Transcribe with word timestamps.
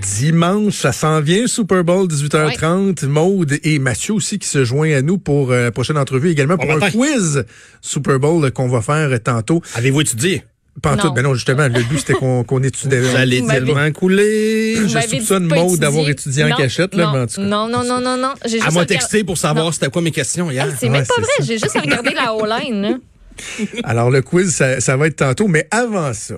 Dimanche, 0.00 0.74
ça 0.74 0.92
s'en 0.92 1.20
vient, 1.20 1.46
Super 1.46 1.84
Bowl, 1.84 2.06
18h30. 2.08 3.06
Maude 3.06 3.58
et 3.62 3.78
Mathieu 3.78 4.14
aussi 4.14 4.38
qui 4.38 4.48
se 4.48 4.64
joignent 4.64 4.94
à 4.94 5.02
nous 5.02 5.18
pour 5.18 5.50
euh, 5.52 5.64
la 5.64 5.70
prochaine 5.72 5.96
entrevue, 5.98 6.30
également 6.30 6.56
pour 6.56 6.66
Bon 6.66 6.74
un 6.74 6.78
matin. 6.78 6.92
quiz 6.98 7.44
Super 7.80 8.18
Bowl 8.18 8.50
qu'on 8.52 8.68
va 8.68 8.82
faire 8.82 9.10
euh, 9.10 9.18
tantôt. 9.18 9.62
Avez-vous 9.74 10.00
étudié? 10.02 10.44
Pantoute, 10.82 11.04
Non. 11.06 11.12
ben 11.12 11.22
non, 11.22 11.34
justement, 11.34 11.66
le 11.68 11.82
but 11.84 11.98
c'était 12.00 12.12
qu'on 12.12 12.44
qu'on 12.44 12.62
étudie. 12.62 12.94
Vous 12.96 13.16
allez 13.16 13.44
tellement 13.46 13.90
couler. 13.92 14.76
Je 14.86 14.98
soupçonne 15.08 15.48
pas 15.48 15.56
Maude 15.56 15.78
d'avoir 15.80 16.06
étudié 16.08 16.44
en 16.44 16.48
Non, 16.50 16.56
cachette, 16.56 16.94
là, 16.94 17.04
non, 17.06 17.12
mais 17.12 17.18
en 17.20 17.26
tout 17.26 17.36
cas. 17.36 17.42
Non, 17.42 17.68
non, 17.68 17.82
non, 17.82 18.00
non, 18.02 18.16
non. 18.18 18.34
J'ai 18.44 18.56
Elle 18.58 18.62
juste 18.64 18.74
m'a 18.74 18.84
texté 18.84 19.24
pour 19.24 19.38
savoir 19.38 19.72
c'était 19.72 19.88
quoi 19.88 20.02
mes 20.02 20.10
questions 20.10 20.50
hier. 20.50 20.66
Hey, 20.66 20.72
c'est 20.78 20.86
Ouais, 20.88 20.92
même 20.98 21.06
pas 21.06 21.14
vrai. 21.18 21.30
J'ai 21.46 21.58
juste 21.58 21.78
regardé 21.80 22.10
la 22.10 22.34
O-line. 22.34 23.00
Alors, 23.84 24.10
le 24.10 24.20
quiz, 24.20 24.54
ça, 24.54 24.80
ça 24.80 24.98
va 24.98 25.06
être 25.06 25.16
tantôt, 25.16 25.48
mais 25.48 25.66
avant 25.70 26.12
ça, 26.12 26.34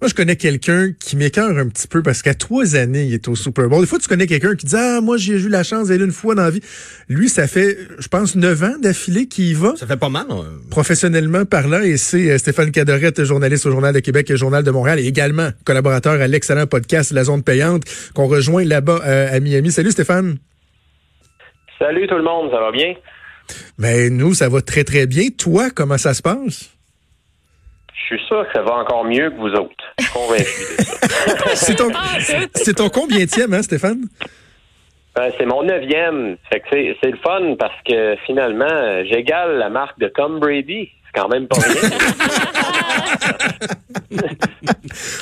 moi, 0.00 0.06
je 0.08 0.14
connais 0.14 0.36
quelqu'un 0.36 0.92
qui 0.92 1.16
m'écœure 1.16 1.58
un 1.58 1.66
petit 1.68 1.88
peu 1.88 2.04
parce 2.04 2.22
qu'à 2.22 2.32
trois 2.32 2.76
années, 2.76 3.02
il 3.04 3.14
est 3.14 3.26
au 3.26 3.34
Super 3.34 3.68
Bowl. 3.68 3.80
Des 3.80 3.86
fois, 3.88 3.98
tu 3.98 4.06
connais 4.06 4.28
quelqu'un 4.28 4.54
qui 4.54 4.66
dit 4.66 4.76
Ah, 4.76 5.00
moi, 5.02 5.16
j'ai 5.16 5.32
eu 5.34 5.48
la 5.48 5.64
chance 5.64 5.88
d'aller 5.88 6.04
une 6.04 6.12
fois 6.12 6.36
dans 6.36 6.42
la 6.42 6.50
vie. 6.50 6.60
Lui, 7.08 7.28
ça 7.28 7.48
fait, 7.48 7.76
je 7.98 8.06
pense, 8.06 8.36
neuf 8.36 8.62
ans 8.62 8.78
d'affilée 8.80 9.26
qu'il 9.26 9.46
y 9.46 9.54
va. 9.54 9.74
Ça 9.76 9.88
fait 9.88 9.96
pas 9.96 10.08
mal. 10.08 10.26
hein? 10.30 10.44
professionnellement 10.70 11.44
parlant, 11.44 11.80
et 11.80 11.96
c'est 11.96 12.30
euh, 12.30 12.38
Stéphane 12.38 12.70
Cadorette, 12.70 13.24
journaliste 13.24 13.66
au 13.66 13.72
Journal 13.72 13.92
de 13.92 13.98
Québec 13.98 14.30
et 14.30 14.36
Journal 14.36 14.62
de 14.62 14.70
Montréal, 14.70 15.00
et 15.00 15.06
également 15.06 15.50
collaborateur 15.64 16.20
à 16.20 16.28
l'excellent 16.28 16.66
podcast 16.68 17.10
La 17.10 17.24
Zone 17.24 17.42
Payante, 17.42 17.82
qu'on 18.14 18.28
rejoint 18.28 18.64
là-bas 18.64 19.00
euh, 19.04 19.36
à 19.36 19.40
Miami. 19.40 19.72
Salut 19.72 19.90
Stéphane. 19.90 20.38
Salut 21.80 22.06
tout 22.06 22.16
le 22.16 22.22
monde, 22.22 22.50
ça 22.52 22.60
va 22.60 22.70
bien? 22.70 22.94
Ben 23.78 24.16
nous, 24.16 24.34
ça 24.34 24.48
va 24.48 24.62
très 24.62 24.84
très 24.84 25.06
bien. 25.06 25.28
Toi, 25.36 25.70
comment 25.74 25.98
ça 25.98 26.14
se 26.14 26.22
passe? 26.22 26.70
Je 28.00 28.16
suis 28.16 28.24
sûr 28.26 28.46
que 28.46 28.52
ça 28.54 28.62
va 28.62 28.74
encore 28.76 29.04
mieux 29.04 29.28
que 29.30 29.36
vous 29.36 29.52
autres. 29.54 29.84
Je 29.98 30.04
suis 30.04 30.12
convaincu 30.12 30.76
de 30.78 30.84
ça. 30.84 30.96
C'est 31.54 31.74
ton, 31.76 31.90
c'est 32.54 32.74
ton 32.74 32.88
combienième, 32.88 33.52
hein, 33.52 33.62
Stéphane? 33.62 34.02
Ben, 35.14 35.30
c'est 35.36 35.44
mon 35.46 35.62
neuvième. 35.64 36.36
Fait 36.50 36.60
que 36.60 36.66
c'est, 36.70 36.96
c'est 37.02 37.10
le 37.10 37.16
fun 37.18 37.56
parce 37.58 37.74
que 37.86 38.14
finalement, 38.24 39.02
j'égale 39.04 39.58
la 39.58 39.68
marque 39.68 39.98
de 39.98 40.08
Tom 40.08 40.38
Brady. 40.38 40.90
C'est 41.06 41.20
quand 41.20 41.28
même 41.28 41.48
pas 41.48 41.56
rien. 41.58 41.74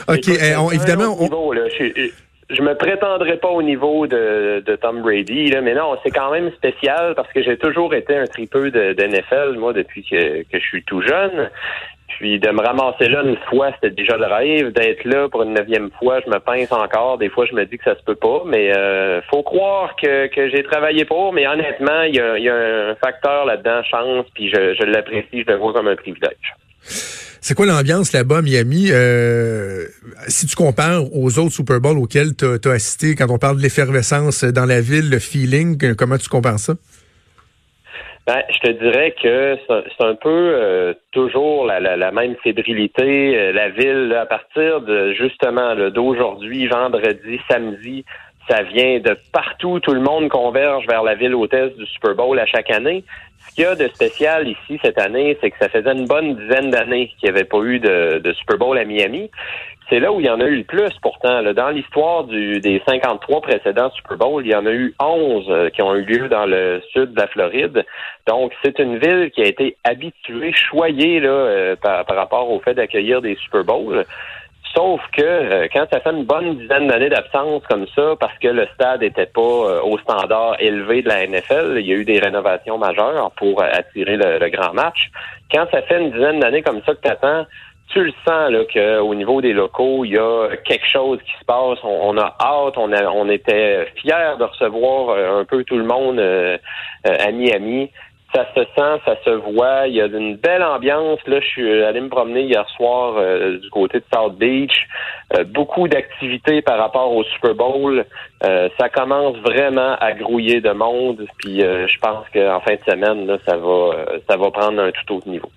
OK, 0.08 0.18
Écoute, 0.18 0.38
eh, 0.40 0.56
on- 0.56 0.68
c'est 0.68 0.76
évidemment, 0.76 1.16
on, 1.18 1.22
niveau, 1.22 1.52
là. 1.52 1.62
Je, 1.78 2.10
je 2.50 2.62
me 2.62 2.74
prétendrai 2.76 3.38
pas 3.38 3.48
au 3.48 3.62
niveau 3.62 4.06
de, 4.06 4.62
de 4.64 4.76
Tom 4.76 5.02
Brady, 5.02 5.48
là, 5.50 5.60
mais 5.62 5.74
non, 5.74 5.96
c'est 6.04 6.10
quand 6.10 6.30
même 6.30 6.50
spécial 6.52 7.14
parce 7.16 7.32
que 7.32 7.42
j'ai 7.42 7.56
toujours 7.56 7.94
été 7.94 8.16
un 8.16 8.26
tripeux 8.26 8.70
de, 8.70 8.92
de 8.92 9.02
NFL, 9.04 9.58
moi, 9.58 9.72
depuis 9.72 10.04
que, 10.04 10.42
que 10.42 10.58
je 10.60 10.66
suis 10.66 10.84
tout 10.84 11.00
jeune. 11.02 11.50
Puis 12.08 12.38
de 12.38 12.50
me 12.50 12.60
ramasser 12.60 13.08
là 13.08 13.22
une 13.22 13.36
fois, 13.48 13.70
c'était 13.74 13.94
déjà 13.94 14.16
le 14.16 14.26
rêve. 14.26 14.72
D'être 14.72 15.04
là 15.04 15.28
pour 15.28 15.42
une 15.42 15.54
neuvième 15.54 15.90
fois, 15.98 16.20
je 16.24 16.30
me 16.30 16.38
pince 16.38 16.72
encore. 16.72 17.18
Des 17.18 17.28
fois, 17.28 17.46
je 17.46 17.54
me 17.54 17.64
dis 17.66 17.78
que 17.78 17.84
ça 17.84 17.96
se 17.96 18.02
peut 18.04 18.14
pas, 18.14 18.42
mais 18.46 18.74
euh, 18.76 19.20
faut 19.30 19.42
croire 19.42 19.94
que, 19.96 20.28
que 20.28 20.48
j'ai 20.48 20.62
travaillé 20.62 21.04
pour. 21.04 21.32
Mais 21.32 21.46
honnêtement, 21.46 22.02
il 22.02 22.14
y 22.14 22.20
a, 22.20 22.38
y 22.38 22.48
a 22.48 22.54
un 22.90 22.94
facteur 22.96 23.44
là-dedans, 23.44 23.82
chance, 23.84 24.26
puis 24.34 24.48
je, 24.50 24.74
je 24.78 24.84
l'apprécie, 24.84 25.44
je 25.46 25.52
le 25.52 25.56
vois 25.56 25.72
comme 25.72 25.88
un 25.88 25.96
privilège. 25.96 26.54
c'est 26.80 27.54
quoi 27.54 27.66
l'ambiance 27.66 28.12
là-bas 28.12 28.40
Miami? 28.40 28.88
Euh, 28.92 29.86
si 30.28 30.46
tu 30.46 30.54
compares 30.54 31.02
aux 31.12 31.38
autres 31.38 31.52
Super 31.52 31.80
Bowls 31.80 31.98
auxquels 31.98 32.36
tu 32.36 32.46
as 32.68 32.72
assisté, 32.72 33.14
quand 33.14 33.26
on 33.30 33.38
parle 33.38 33.56
de 33.56 33.62
l'effervescence 33.62 34.44
dans 34.44 34.64
la 34.64 34.80
ville, 34.80 35.10
le 35.10 35.18
feeling, 35.18 35.94
comment 35.96 36.18
tu 36.18 36.28
compares 36.28 36.60
ça? 36.60 36.74
Ben, 38.26 38.42
je 38.52 38.58
te 38.58 38.72
dirais 38.72 39.14
que 39.22 39.56
c'est 39.68 40.04
un 40.04 40.16
peu 40.16 40.28
euh, 40.28 40.94
toujours 41.12 41.64
la, 41.64 42.10
même 42.10 42.34
fébrilité. 42.42 43.38
Euh, 43.38 43.52
la 43.52 43.68
ville, 43.68 44.12
à 44.18 44.26
partir 44.26 44.80
de 44.80 45.12
justement 45.12 45.76
d'aujourd'hui, 45.90 46.66
vendredi, 46.66 47.38
samedi, 47.48 48.04
ça 48.48 48.64
vient 48.64 48.98
de 48.98 49.16
partout. 49.32 49.78
Tout 49.78 49.94
le 49.94 50.00
monde 50.00 50.28
converge 50.28 50.88
vers 50.88 51.04
la 51.04 51.14
ville 51.14 51.36
hôtesse 51.36 51.72
du 51.76 51.86
Super 51.86 52.16
Bowl 52.16 52.36
à 52.40 52.46
chaque 52.46 52.70
année. 52.72 53.04
Ce 53.38 53.54
qu'il 53.54 53.62
y 53.62 53.66
a 53.66 53.76
de 53.76 53.86
spécial 53.94 54.48
ici 54.48 54.80
cette 54.82 54.98
année, 54.98 55.38
c'est 55.40 55.52
que 55.52 55.58
ça 55.60 55.68
faisait 55.68 55.92
une 55.92 56.06
bonne 56.06 56.34
dizaine 56.34 56.70
d'années 56.70 57.12
qu'il 57.20 57.30
n'y 57.30 57.36
avait 57.36 57.44
pas 57.44 57.60
eu 57.62 57.78
de 57.78 58.32
Super 58.40 58.58
Bowl 58.58 58.76
à 58.76 58.84
Miami. 58.84 59.30
C'est 59.88 60.00
là 60.00 60.12
où 60.12 60.20
il 60.20 60.26
y 60.26 60.30
en 60.30 60.40
a 60.40 60.44
eu 60.44 60.56
le 60.56 60.64
plus 60.64 60.92
pourtant. 61.00 61.42
Dans 61.52 61.70
l'histoire 61.70 62.24
des 62.24 62.82
53 62.88 63.40
précédents 63.40 63.90
Super 63.90 64.16
Bowl, 64.16 64.44
il 64.44 64.50
y 64.50 64.54
en 64.54 64.66
a 64.66 64.72
eu 64.72 64.94
11 65.00 65.44
euh, 65.48 65.70
qui 65.70 65.80
ont 65.80 65.94
eu 65.94 66.02
lieu 66.02 66.28
dans 66.28 66.44
le 66.44 66.82
sud 66.92 67.14
de 67.14 67.20
la 67.20 67.28
Floride. 67.28 67.84
Donc, 68.26 68.52
c'est 68.64 68.80
une 68.80 68.98
ville 68.98 69.30
qui 69.30 69.42
a 69.42 69.46
été 69.46 69.76
habituée, 69.84 70.52
choyée 70.52 71.20
là, 71.20 71.28
euh, 71.28 71.76
par, 71.76 72.04
rapport 72.08 72.50
au 72.50 72.58
fait 72.58 72.74
d'accueillir 72.74 73.22
des 73.22 73.36
Super 73.36 73.62
Bowls. 73.62 74.04
Sauf 74.74 75.00
que 75.16 75.22
euh, 75.22 75.68
quand 75.72 75.86
ça 75.92 76.00
fait 76.00 76.10
une 76.10 76.24
bonne 76.24 76.56
dizaine 76.56 76.88
d'années 76.88 77.08
d'absence 77.08 77.62
comme 77.68 77.86
ça, 77.94 78.14
parce 78.18 78.36
que 78.38 78.48
le 78.48 78.66
stade 78.74 79.02
n'était 79.02 79.26
pas 79.26 79.40
au 79.84 79.96
standard 79.98 80.56
élevé 80.58 81.02
de 81.02 81.08
la 81.08 81.28
NFL, 81.28 81.76
il 81.78 81.86
y 81.86 81.92
a 81.92 81.96
eu 81.96 82.04
des 82.04 82.18
rénovations 82.18 82.76
majeures 82.76 83.30
pour 83.36 83.62
attirer 83.62 84.16
le, 84.16 84.38
le 84.38 84.48
grand 84.48 84.74
match. 84.74 85.10
Quand 85.52 85.66
ça 85.70 85.82
fait 85.82 86.00
une 86.00 86.10
dizaine 86.10 86.40
d'années 86.40 86.62
comme 86.62 86.82
ça 86.84 86.92
que 86.94 87.00
tu 87.00 87.08
attends, 87.08 87.46
tu 87.88 88.02
le 88.02 88.12
sens 88.26 88.50
là 88.50 88.64
qu'au 88.64 89.14
niveau 89.14 89.40
des 89.40 89.52
locaux, 89.52 90.04
il 90.04 90.12
y 90.12 90.18
a 90.18 90.48
quelque 90.64 90.86
chose 90.86 91.18
qui 91.24 91.32
se 91.38 91.44
passe. 91.44 91.78
On, 91.84 92.16
a 92.18 92.36
hâte, 92.40 92.76
on, 92.76 92.92
a, 92.92 93.04
on 93.10 93.28
était 93.28 93.86
fiers 93.96 94.36
de 94.38 94.44
recevoir 94.44 95.10
euh, 95.10 95.40
un 95.40 95.44
peu 95.44 95.64
tout 95.64 95.78
le 95.78 95.84
monde 95.84 96.18
euh, 96.18 96.58
euh, 97.06 97.16
à 97.18 97.30
Miami. 97.30 97.90
Ça 98.34 98.44
se 98.54 98.60
sent, 98.76 99.00
ça 99.06 99.16
se 99.24 99.30
voit. 99.30 99.86
Il 99.86 99.94
y 99.94 100.02
a 100.02 100.06
une 100.06 100.36
belle 100.36 100.64
ambiance. 100.64 101.20
Là, 101.26 101.40
je 101.40 101.46
suis 101.46 101.82
allé 101.84 102.00
me 102.00 102.08
promener 102.08 102.42
hier 102.42 102.68
soir 102.70 103.14
euh, 103.16 103.58
du 103.58 103.70
côté 103.70 104.00
de 104.00 104.04
South 104.12 104.36
Beach. 104.36 104.86
Beaucoup 105.46 105.88
d'activités 105.88 106.60
par 106.60 106.78
rapport 106.78 107.12
au 107.12 107.24
Super 107.24 107.54
Bowl. 107.54 108.04
Ça 108.42 108.88
commence 108.92 109.36
vraiment 109.38 109.96
à 110.00 110.12
grouiller 110.12 110.60
de 110.60 110.70
monde. 110.70 111.26
Puis 111.38 111.60
je 111.60 111.98
pense 112.00 112.26
qu'en 112.32 112.60
fin 112.60 112.74
de 112.74 112.90
semaine, 112.90 113.26
là, 113.26 113.38
ça 113.46 113.56
va, 113.56 113.90
ça 114.28 114.36
va 114.36 114.50
prendre 114.50 114.80
un 114.82 114.90
tout 114.92 115.14
autre 115.14 115.28
niveau. 115.28 115.50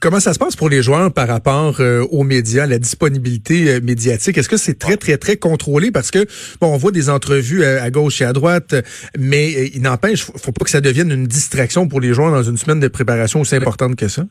Comment 0.00 0.18
ça 0.18 0.32
se 0.32 0.38
passe 0.38 0.56
pour 0.56 0.70
les 0.70 0.80
joueurs 0.80 1.12
par 1.12 1.28
rapport 1.28 1.74
euh, 1.80 2.06
aux 2.10 2.22
médias, 2.22 2.66
la 2.66 2.78
disponibilité 2.78 3.68
euh, 3.68 3.80
médiatique? 3.82 4.38
Est-ce 4.38 4.48
que 4.48 4.56
c'est 4.56 4.78
très, 4.78 4.96
très, 4.96 5.18
très 5.18 5.36
contrôlé? 5.36 5.90
Parce 5.92 6.10
que, 6.10 6.20
bon, 6.58 6.72
on 6.72 6.78
voit 6.78 6.90
des 6.90 7.10
entrevues 7.10 7.62
euh, 7.62 7.82
à 7.82 7.90
gauche 7.90 8.22
et 8.22 8.24
à 8.24 8.32
droite, 8.32 8.74
mais 9.18 9.50
il 9.74 9.82
n'empêche, 9.82 10.24
faut, 10.24 10.38
faut 10.38 10.52
pas 10.52 10.64
que 10.64 10.70
ça 10.70 10.80
devienne 10.80 11.10
une 11.10 11.26
distraction 11.26 11.86
pour 11.86 12.00
les 12.00 12.14
joueurs 12.14 12.32
dans 12.32 12.42
une 12.42 12.56
semaine 12.56 12.80
de 12.80 12.88
préparation 12.88 13.42
aussi 13.42 13.54
importante 13.56 13.94
que 13.94 14.08
ça. 14.08 14.22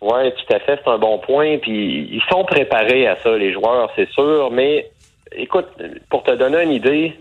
Oui, 0.00 0.32
tout 0.32 0.54
à 0.54 0.60
fait, 0.60 0.80
c'est 0.82 0.90
un 0.90 0.98
bon 0.98 1.18
point. 1.18 1.58
Puis 1.58 2.08
ils 2.10 2.22
sont 2.30 2.44
préparés 2.44 3.06
à 3.06 3.18
ça, 3.22 3.36
les 3.36 3.52
joueurs, 3.52 3.90
c'est 3.96 4.08
sûr. 4.12 4.50
Mais 4.50 4.90
écoute, 5.36 5.66
pour 6.08 6.22
te 6.22 6.34
donner 6.34 6.62
une 6.62 6.72
idée, 6.72 7.12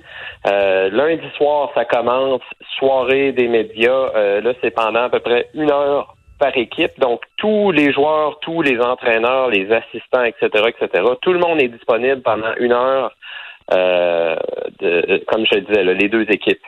euh, 0.47 0.89
lundi 0.91 1.27
soir, 1.35 1.71
ça 1.75 1.83
commence, 1.83 2.41
soirée 2.79 3.33
des 3.33 3.49
médias. 3.49 4.11
Euh, 4.15 4.39
là, 4.39 4.53
c'est 4.61 4.71
pendant 4.71 5.03
à 5.03 5.09
peu 5.09 5.19
près 5.19 5.49
une 5.53 5.71
heure 5.71 6.16
par 6.37 6.55
équipe. 6.57 6.99
Donc, 6.99 7.21
tous 7.37 7.71
les 7.71 7.91
joueurs, 7.91 8.39
tous 8.39 8.61
les 8.61 8.79
entraîneurs, 8.79 9.49
les 9.49 9.71
assistants, 9.71 10.23
etc., 10.23 10.49
etc., 10.67 11.03
tout 11.21 11.33
le 11.33 11.39
monde 11.39 11.61
est 11.61 11.67
disponible 11.67 12.21
pendant 12.21 12.53
une 12.57 12.71
heure, 12.71 13.15
euh, 13.73 14.35
de, 14.79 15.23
comme 15.27 15.45
je 15.45 15.55
te 15.55 15.59
disais, 15.59 15.83
les 15.83 16.09
deux 16.09 16.25
équipes. 16.29 16.61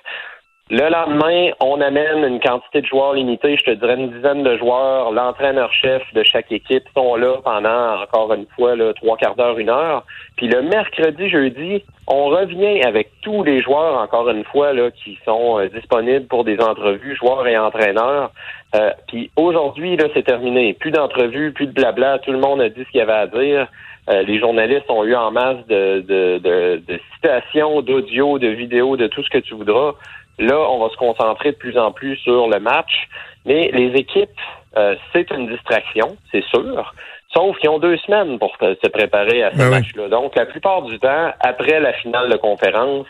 Le 0.71 0.87
lendemain, 0.87 1.49
on 1.61 1.81
amène 1.81 2.23
une 2.23 2.39
quantité 2.39 2.81
de 2.81 2.85
joueurs 2.85 3.13
limitée, 3.13 3.57
je 3.57 3.63
te 3.63 3.71
dirais 3.71 3.95
une 3.95 4.11
dizaine 4.11 4.43
de 4.43 4.55
joueurs. 4.55 5.11
L'entraîneur-chef 5.11 6.03
de 6.13 6.21
chaque 6.21 6.51
équipe 6.51 6.83
sont 6.95 7.15
là 7.15 7.37
pendant, 7.43 7.99
encore 8.03 8.31
une 8.35 8.45
fois, 8.55 8.75
là, 8.75 8.93
trois 8.93 9.17
quarts 9.17 9.33
d'heure, 9.33 9.57
une 9.57 9.71
heure. 9.71 10.05
Puis 10.37 10.47
le 10.47 10.61
mercredi, 10.61 11.27
jeudi, 11.27 11.83
on 12.05 12.25
revient 12.25 12.83
avec 12.83 13.09
tous 13.23 13.43
les 13.43 13.63
joueurs, 13.63 13.99
encore 13.99 14.29
une 14.29 14.43
fois, 14.43 14.71
là, 14.73 14.91
qui 14.91 15.17
sont 15.25 15.59
euh, 15.59 15.69
disponibles 15.69 16.27
pour 16.27 16.43
des 16.43 16.59
entrevues, 16.59 17.15
joueurs 17.15 17.47
et 17.47 17.57
entraîneurs. 17.57 18.29
Euh, 18.75 18.91
puis 19.07 19.31
aujourd'hui, 19.37 19.97
là, 19.97 20.05
c'est 20.13 20.21
terminé. 20.21 20.75
Plus 20.75 20.91
d'entrevues, 20.91 21.51
plus 21.51 21.65
de 21.65 21.71
blabla. 21.71 22.19
Tout 22.19 22.31
le 22.31 22.37
monde 22.37 22.61
a 22.61 22.69
dit 22.69 22.83
ce 22.85 22.91
qu'il 22.91 22.99
y 22.99 23.01
avait 23.01 23.11
à 23.13 23.25
dire. 23.25 23.67
Euh, 24.09 24.21
les 24.23 24.39
journalistes 24.39 24.89
ont 24.89 25.03
eu 25.03 25.15
en 25.15 25.31
masse 25.31 25.65
de, 25.67 26.01
de, 26.01 26.37
de, 26.37 26.81
de 26.87 26.99
citations, 27.13 27.81
d'audio, 27.81 28.39
de 28.39 28.47
vidéos, 28.47 28.97
de 28.97 29.07
tout 29.07 29.23
ce 29.23 29.29
que 29.29 29.39
tu 29.39 29.55
voudras. 29.55 29.93
Là, 30.39 30.57
on 30.57 30.79
va 30.79 30.89
se 30.89 30.97
concentrer 30.97 31.51
de 31.51 31.57
plus 31.57 31.77
en 31.77 31.91
plus 31.91 32.15
sur 32.17 32.47
le 32.47 32.59
match. 32.59 33.07
Mais 33.45 33.69
les 33.73 33.91
équipes, 33.99 34.29
euh, 34.77 34.95
c'est 35.13 35.29
une 35.31 35.47
distraction, 35.47 36.17
c'est 36.31 36.43
sûr. 36.45 36.93
Sauf 37.33 37.57
qu'ils 37.57 37.69
ont 37.69 37.79
deux 37.79 37.97
semaines 37.97 38.39
pour 38.39 38.55
se 38.59 38.87
préparer 38.89 39.43
à 39.43 39.51
ce 39.51 39.57
Ben 39.57 39.65
oui. 39.65 39.71
match-là. 39.71 40.07
Donc, 40.09 40.35
la 40.35 40.45
plupart 40.45 40.81
du 40.83 40.97
temps, 40.99 41.31
après 41.39 41.79
la 41.79 41.93
finale 41.93 42.29
de 42.29 42.37
conférence, 42.37 43.05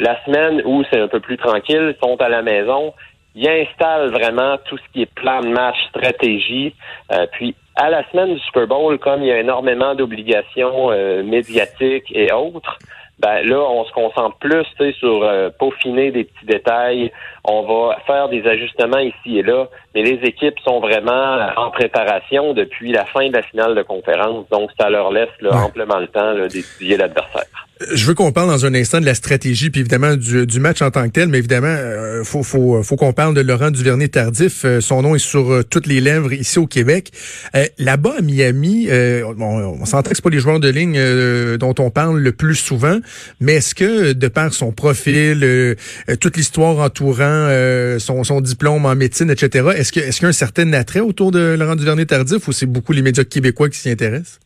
la 0.00 0.22
semaine 0.24 0.60
où 0.64 0.82
c'est 0.90 1.00
un 1.00 1.08
peu 1.08 1.20
plus 1.20 1.36
tranquille, 1.38 1.94
ils 1.96 2.06
sont 2.06 2.20
à 2.20 2.28
la 2.28 2.42
maison, 2.42 2.92
ils 3.34 3.48
installent 3.48 4.10
vraiment 4.10 4.58
tout 4.66 4.76
ce 4.76 4.82
qui 4.92 5.02
est 5.02 5.12
plan 5.14 5.40
de 5.40 5.48
match, 5.48 5.76
stratégie. 5.88 6.74
Euh, 7.12 7.26
puis, 7.32 7.54
à 7.76 7.90
la 7.90 8.08
semaine 8.10 8.34
du 8.34 8.40
Super 8.40 8.66
Bowl, 8.66 8.98
comme 8.98 9.22
il 9.22 9.28
y 9.28 9.32
a 9.32 9.38
énormément 9.40 9.94
d'obligations 9.94 10.90
euh, 10.90 11.22
médiatiques 11.22 12.10
et 12.14 12.32
autres, 12.32 12.78
ben 13.18 13.42
là, 13.46 13.60
on 13.60 13.84
se 13.84 13.92
concentre 13.92 14.36
plus 14.38 14.64
sur 14.94 15.22
euh, 15.22 15.50
peaufiner 15.50 16.10
des 16.10 16.24
petits 16.24 16.46
détails. 16.46 17.12
On 17.44 17.62
va 17.62 17.98
faire 18.06 18.28
des 18.28 18.46
ajustements 18.46 18.98
ici 18.98 19.38
et 19.38 19.42
là, 19.42 19.68
mais 19.94 20.02
les 20.02 20.20
équipes 20.28 20.58
sont 20.64 20.80
vraiment 20.80 21.38
en 21.56 21.70
préparation 21.70 22.52
depuis 22.54 22.92
la 22.92 23.04
fin 23.06 23.28
de 23.28 23.32
la 23.34 23.42
finale 23.42 23.74
de 23.74 23.82
conférence, 23.82 24.46
donc 24.50 24.70
ça 24.78 24.90
leur 24.90 25.12
laisse 25.12 25.28
là, 25.40 25.50
Ouais. 25.50 25.62
amplement 25.64 25.98
le 25.98 26.08
temps 26.08 26.34
d'étudier 26.48 26.96
l'adversaire. 26.96 27.44
Je 27.92 28.06
veux 28.06 28.14
qu'on 28.14 28.30
parle 28.30 28.48
dans 28.48 28.64
un 28.64 28.74
instant 28.74 29.00
de 29.00 29.04
la 29.04 29.14
stratégie, 29.14 29.68
puis 29.68 29.80
évidemment 29.80 30.14
du, 30.14 30.46
du 30.46 30.60
match 30.60 30.80
en 30.80 30.90
tant 30.92 31.04
que 31.06 31.12
tel, 31.12 31.28
mais 31.28 31.38
évidemment, 31.38 31.66
euh, 31.66 32.22
faut, 32.22 32.44
faut, 32.44 32.82
faut 32.84 32.94
qu'on 32.96 33.12
parle 33.12 33.34
de 33.34 33.40
Laurent 33.40 33.72
Duvernay-Tardif. 33.72 34.64
Euh, 34.64 34.80
son 34.80 35.02
nom 35.02 35.16
est 35.16 35.18
sur 35.18 35.50
euh, 35.52 35.62
toutes 35.68 35.88
les 35.88 36.00
lèvres 36.00 36.32
ici 36.32 36.60
au 36.60 36.66
Québec. 36.68 37.10
Euh, 37.56 37.64
Là-bas 37.78 38.14
à 38.18 38.22
Miami, 38.22 38.86
euh, 38.90 39.24
bon, 39.36 39.76
on 39.80 39.84
s'entend 39.86 40.12
que 40.12 40.22
pas 40.22 40.30
les 40.30 40.38
joueurs 40.38 40.60
de 40.60 40.68
ligne 40.68 40.94
euh, 40.96 41.56
dont 41.58 41.74
on 41.80 41.90
parle 41.90 42.20
le 42.20 42.32
plus 42.32 42.54
souvent, 42.54 42.98
mais 43.40 43.54
est-ce 43.54 43.74
que, 43.74 44.12
de 44.12 44.28
par 44.28 44.54
son 44.54 44.70
profil, 44.70 45.40
euh, 45.42 45.74
euh, 46.08 46.14
toute 46.16 46.36
l'histoire 46.36 46.78
entourant 46.78 47.16
euh, 47.20 47.98
son, 47.98 48.22
son 48.22 48.40
diplôme 48.40 48.86
en 48.86 48.94
médecine, 48.94 49.30
etc., 49.30 49.66
est-ce 49.84 50.18
qu'il 50.18 50.22
y 50.22 50.26
a 50.26 50.28
un 50.28 50.32
certain 50.32 50.72
attrait 50.72 51.00
autour 51.00 51.30
de 51.30 51.56
Laurent 51.58 51.76
Duvernay-Tardif 51.76 52.48
ou 52.48 52.52
c'est 52.52 52.66
beaucoup 52.66 52.92
les 52.92 53.02
médias 53.02 53.24
québécois 53.24 53.68
qui 53.68 53.76
s'y 53.76 53.90
intéressent? 53.90 54.40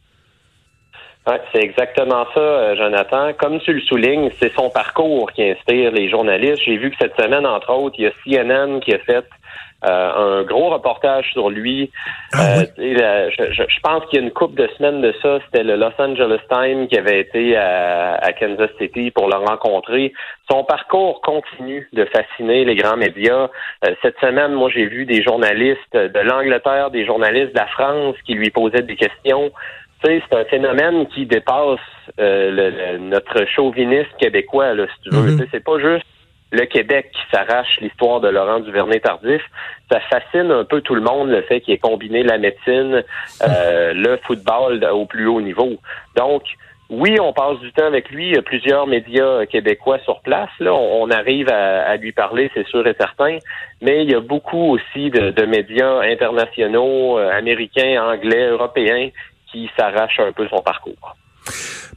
Ouais, 1.29 1.41
c'est 1.53 1.63
exactement 1.63 2.27
ça, 2.33 2.41
euh, 2.41 2.77
Jonathan. 2.77 3.33
Comme 3.39 3.61
tu 3.61 3.75
le 3.75 3.81
soulignes, 3.83 4.31
c'est 4.41 4.53
son 4.55 4.71
parcours 4.71 5.31
qui 5.33 5.43
inspire 5.43 5.93
les 5.93 6.09
journalistes. 6.09 6.63
J'ai 6.65 6.79
vu 6.79 6.91
que 6.91 6.97
cette 6.99 7.15
semaine, 7.21 7.45
entre 7.47 7.71
autres, 7.71 7.97
il 7.99 8.05
y 8.05 8.07
a 8.07 8.13
CNN 8.25 8.81
qui 8.81 8.95
a 8.95 8.99
fait 8.99 9.27
un 9.83 10.43
gros 10.43 10.71
reportage 10.71 11.31
sur 11.33 11.51
lui. 11.51 11.91
Ah 12.33 12.61
Euh, 12.61 12.65
la- 12.79 13.31
je, 13.31 13.53
je- 13.53 13.81
pense 13.83 14.05
qu'il 14.07 14.19
y 14.19 14.23
a 14.23 14.25
une 14.25 14.33
couple 14.33 14.61
de 14.61 14.69
semaines 14.77 15.01
de 15.01 15.15
ça, 15.23 15.39
c'était 15.47 15.63
le 15.63 15.77
Los 15.77 15.93
Angeles 15.99 16.41
Times 16.51 16.89
qui 16.89 16.99
avait 16.99 17.21
été 17.21 17.57
à, 17.57 18.15
à 18.17 18.33
Kansas 18.33 18.71
City 18.81 19.11
pour 19.13 19.29
le 19.29 19.37
rencontrer. 19.37 20.13
Son 20.51 20.65
parcours 20.65 21.21
continue 21.21 21.89
de 21.93 22.05
fasciner 22.07 22.65
les 22.65 22.75
grands 22.75 22.97
médias. 22.97 23.49
Euh, 23.85 23.95
cette 24.03 24.19
semaine, 24.21 24.53
moi, 24.53 24.69
j'ai 24.75 24.87
vu 24.87 25.05
des 25.07 25.23
journalistes 25.23 25.95
de 25.95 26.21
l'Angleterre, 26.21 26.91
des 26.91 27.07
journalistes 27.07 27.53
de 27.55 27.59
la 27.59 27.67
France 27.69 28.17
qui 28.27 28.35
lui 28.35 28.51
posaient 28.51 28.83
des 28.83 28.97
questions. 28.97 29.53
Tu 30.05 30.11
sais, 30.11 30.23
c'est 30.31 30.37
un 30.39 30.45
phénomène 30.45 31.07
qui 31.09 31.27
dépasse 31.27 31.79
euh, 32.21 32.51
le- 32.51 32.71
le- 32.71 32.99
notre 32.99 33.47
chauvinisme 33.47 34.09
québécois, 34.19 34.75
là, 34.75 34.87
si 34.95 35.03
tu 35.03 35.17
veux. 35.17 35.33
Mhm. 35.33 35.39
Sais, 35.39 35.49
C'est 35.53 35.65
pas 35.65 35.79
juste 35.79 36.07
le 36.51 36.65
Québec 36.65 37.11
qui 37.13 37.21
s'arrache 37.31 37.79
l'histoire 37.81 38.21
de 38.21 38.29
Laurent 38.29 38.61
Duvernay-Tardif. 38.61 39.43
Ça 39.91 40.01
fascine 40.01 40.51
un 40.51 40.65
peu 40.65 40.81
tout 40.81 40.95
le 40.95 41.03
monde, 41.03 41.29
le 41.29 41.43
fait 41.43 41.61
qu'il 41.61 41.75
ait 41.75 41.79
combiné 41.79 42.23
la 42.23 42.39
médecine, 42.39 43.05
euh, 43.43 43.93
le 43.95 44.17
football 44.19 44.85
au 44.85 45.07
plus 45.07 45.27
haut 45.27 45.41
niveau. 45.41 45.77
Donc, 46.17 46.43
oui, 46.91 47.19
on 47.21 47.35
passe 47.35 47.59
du 47.59 47.71
temps 47.73 47.85
avec 47.85 48.09
lui. 48.09 48.29
Il 48.29 48.35
y 48.35 48.39
a 48.39 48.43
plusieurs 48.43 48.87
médias 48.87 49.45
québécois 49.45 49.99
sur 50.05 50.21
place. 50.21 50.49
Là, 50.59 50.73
on, 50.73 51.03
on 51.03 51.11
arrive 51.11 51.51
à, 51.51 51.83
à 51.83 51.97
lui 51.97 52.13
parler, 52.13 52.51
c'est 52.55 52.67
sûr 52.67 52.87
et 52.87 52.95
certain. 52.99 53.39
Mais 53.83 54.05
il 54.05 54.11
y 54.11 54.15
a 54.15 54.21
beaucoup 54.21 54.75
aussi 54.75 55.11
de, 55.11 55.31
de 55.31 55.45
médias 55.45 56.01
internationaux, 56.01 57.19
euh, 57.19 57.31
américains, 57.31 58.03
anglais, 58.03 58.47
européens, 58.47 59.11
qui 59.53 59.71
s'arrachent 59.77 60.21
un 60.21 60.33
peu 60.33 60.49
son 60.49 60.63
parcours. 60.63 61.17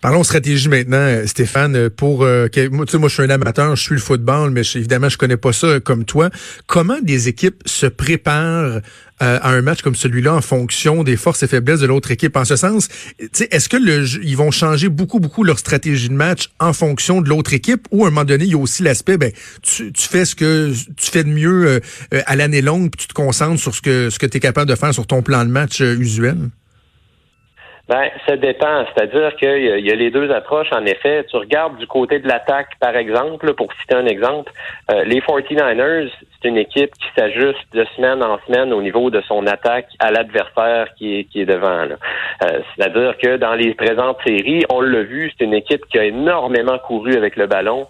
Parlons 0.01 0.24
stratégie 0.24 0.68
maintenant, 0.68 0.98
euh, 0.98 1.27
Stéphane. 1.27 1.75
euh, 1.75 1.89
Pour 1.95 2.24
euh, 2.24 2.48
que- 2.48 2.68
moi, 2.69 2.86
tu 2.86 2.94
sais, 2.94 2.98
moi, 2.98 3.07
je 3.09 3.13
suis 3.13 3.24
un 3.24 3.30
amateur, 3.30 3.75
je 3.75 3.81
suis 3.83 3.94
le 3.95 4.01
football, 4.01 4.50
mais 4.51 4.63
je- 4.63 4.77
évidemment, 4.80 5.09
je 5.09 5.18
connais 5.18 5.38
pas 5.38 5.53
ça 5.53 5.80
comme 5.80 6.06
toi. 6.06 6.30
Comment 6.68 7.00
des 7.01 7.27
équipes 7.27 7.62
se 7.65 7.86
préparent 7.86 8.80
à 9.19 9.51
un 9.51 9.62
match 9.62 9.83
comme 9.83 9.94
celui-là 9.94 10.33
en 10.33 10.42
fonction 10.42 11.03
des 11.03 11.15
forces 11.15 11.44
et 11.44 11.48
faiblesses 11.48 11.81
de 11.81 11.86
l'autre 11.86 12.09
équipe? 12.09 12.36
En 12.36 12.45
ce 12.45 12.56
sens, 12.56 12.88
tu 13.19 13.27
sais, 13.33 13.48
est-ce 13.51 13.69
que 13.69 13.77
ils 14.24 14.36
vont 14.36 14.50
changer 14.50 14.89
beaucoup, 14.89 15.19
beaucoup 15.19 15.44
leur 15.44 15.59
stratégie 15.59 16.09
de 16.09 16.15
match 16.15 16.50
en 16.59 16.74
fonction 16.74 17.21
de 17.21 17.30
l'autre 17.30 17.53
équipe, 17.53 17.88
ou 17.92 18.03
à 18.06 18.07
un 18.07 18.09
moment 18.09 18.25
donné, 18.25 18.45
il 18.45 18.51
y 18.51 18.56
a 18.56 18.57
aussi 18.57 18.81
l'aspect, 18.81 19.18
ben, 19.18 19.31
tu, 19.62 19.92
tu 19.94 20.07
fais 20.07 20.25
ce 20.25 20.33
que 20.33 20.71
tu 20.98 21.12
fais 21.12 21.24
de 21.24 21.30
mieux 21.30 21.81
à 22.25 22.36
l'année 22.36 22.63
longue, 22.63 22.89
puis 22.89 23.01
tu 23.01 23.07
te 23.07 23.13
concentres 23.13 23.62
sur 23.62 23.75
ce 23.75 23.81
que 23.81 24.09
ce 24.09 24.18
que 24.18 24.25
tu 24.25 24.38
es 24.38 24.39
capable 24.39 24.68
de 24.69 24.75
faire 24.75 24.92
sur 24.94 25.06
ton 25.06 25.21
plan 25.21 25.45
de 25.45 25.51
match 25.51 25.81
usuel? 25.81 26.38
Ben, 27.91 28.09
ça 28.25 28.38
dépend. 28.38 28.85
C'est-à-dire 28.85 29.35
qu'il 29.35 29.49
y, 29.65 29.69
a- 29.69 29.77
il 29.77 29.85
y 29.85 29.91
a 29.91 29.95
les 29.95 30.11
deux 30.11 30.31
approches, 30.31 30.71
en 30.71 30.85
effet. 30.85 31.25
Tu 31.29 31.35
regardes 31.35 31.75
du 31.77 31.88
côté 31.88 32.19
de 32.19 32.27
l'attaque, 32.27 32.69
par 32.79 32.95
exemple, 32.95 33.53
pour 33.53 33.67
citer 33.81 33.95
un 33.95 34.05
exemple, 34.05 34.49
euh, 34.91 35.03
les 35.03 35.19
49ers, 35.19 36.09
c'est 36.41 36.47
une 36.47 36.55
équipe 36.55 36.91
qui 36.93 37.07
s'ajuste 37.17 37.59
de 37.73 37.83
semaine 37.97 38.23
en 38.23 38.39
semaine 38.47 38.71
au 38.71 38.81
niveau 38.81 39.09
de 39.09 39.19
son 39.27 39.45
attaque 39.45 39.88
à 39.99 40.09
l'adversaire 40.09 40.88
qui 40.97 41.27
est, 41.35 41.45
devant. 41.45 41.67
Euh, 41.81 42.59
C'est-à-dire 42.77 43.17
que 43.17 43.35
dans 43.35 43.55
les 43.55 43.73
présentes 43.73 44.19
séries, 44.25 44.63
on 44.69 44.79
l'a 44.79 45.01
vu, 45.03 45.29
c'est 45.38 45.43
une 45.43 45.53
équipe 45.53 45.85
qui 45.88 45.99
a 45.99 46.05
énormément 46.05 46.77
couru 46.79 47.17
avec 47.17 47.35
le 47.35 47.47
ballon, 47.47 47.88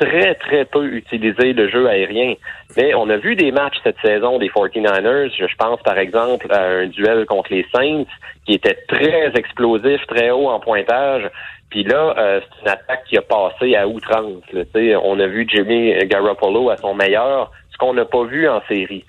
très, 0.00 0.34
très 0.34 0.64
peu 0.64 0.84
utilisé 0.86 1.52
le 1.52 1.68
jeu 1.68 1.88
aérien. 1.88 2.34
Mais 2.76 2.94
on 2.94 3.08
a 3.10 3.16
vu 3.16 3.36
des 3.36 3.52
matchs 3.52 3.76
cette 3.84 4.00
saison 4.02 4.38
des 4.38 4.48
49ers. 4.48 5.30
Je 5.36 5.56
pense 5.56 5.80
par 5.82 5.98
exemple 5.98 6.46
à 6.50 6.62
un 6.62 6.86
duel 6.86 7.26
contre 7.26 7.52
les 7.52 7.66
Saints 7.72 8.04
qui 8.46 8.54
était 8.54 8.78
très 8.88 9.30
explosif, 9.34 10.04
très 10.06 10.30
haut 10.30 10.48
en 10.48 10.58
pointage. 10.58 11.30
Puis 11.68 11.84
là, 11.84 12.14
euh, 12.18 12.40
c'est 12.40 12.62
une 12.62 12.68
attaque 12.68 13.04
qui 13.08 13.16
a 13.16 13.22
passé 13.22 13.76
à 13.76 13.86
outrance. 13.86 14.42
là. 14.52 14.64
On 15.04 15.20
a 15.20 15.26
vu 15.26 15.46
Jimmy 15.48 15.94
Garoppolo 16.06 16.70
à 16.70 16.76
son 16.78 16.94
meilleur, 16.94 17.52
ce 17.70 17.78
qu'on 17.78 17.94
n'a 17.94 18.04
pas 18.04 18.24
vu 18.24 18.48
en 18.48 18.60
série. 18.68 19.04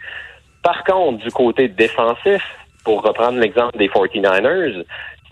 Par 0.62 0.84
contre, 0.84 1.24
du 1.24 1.32
côté 1.32 1.70
défensif, 1.70 2.44
pour 2.84 3.02
reprendre 3.02 3.40
l'exemple 3.40 3.78
des 3.78 3.88
49ers, 3.88 4.84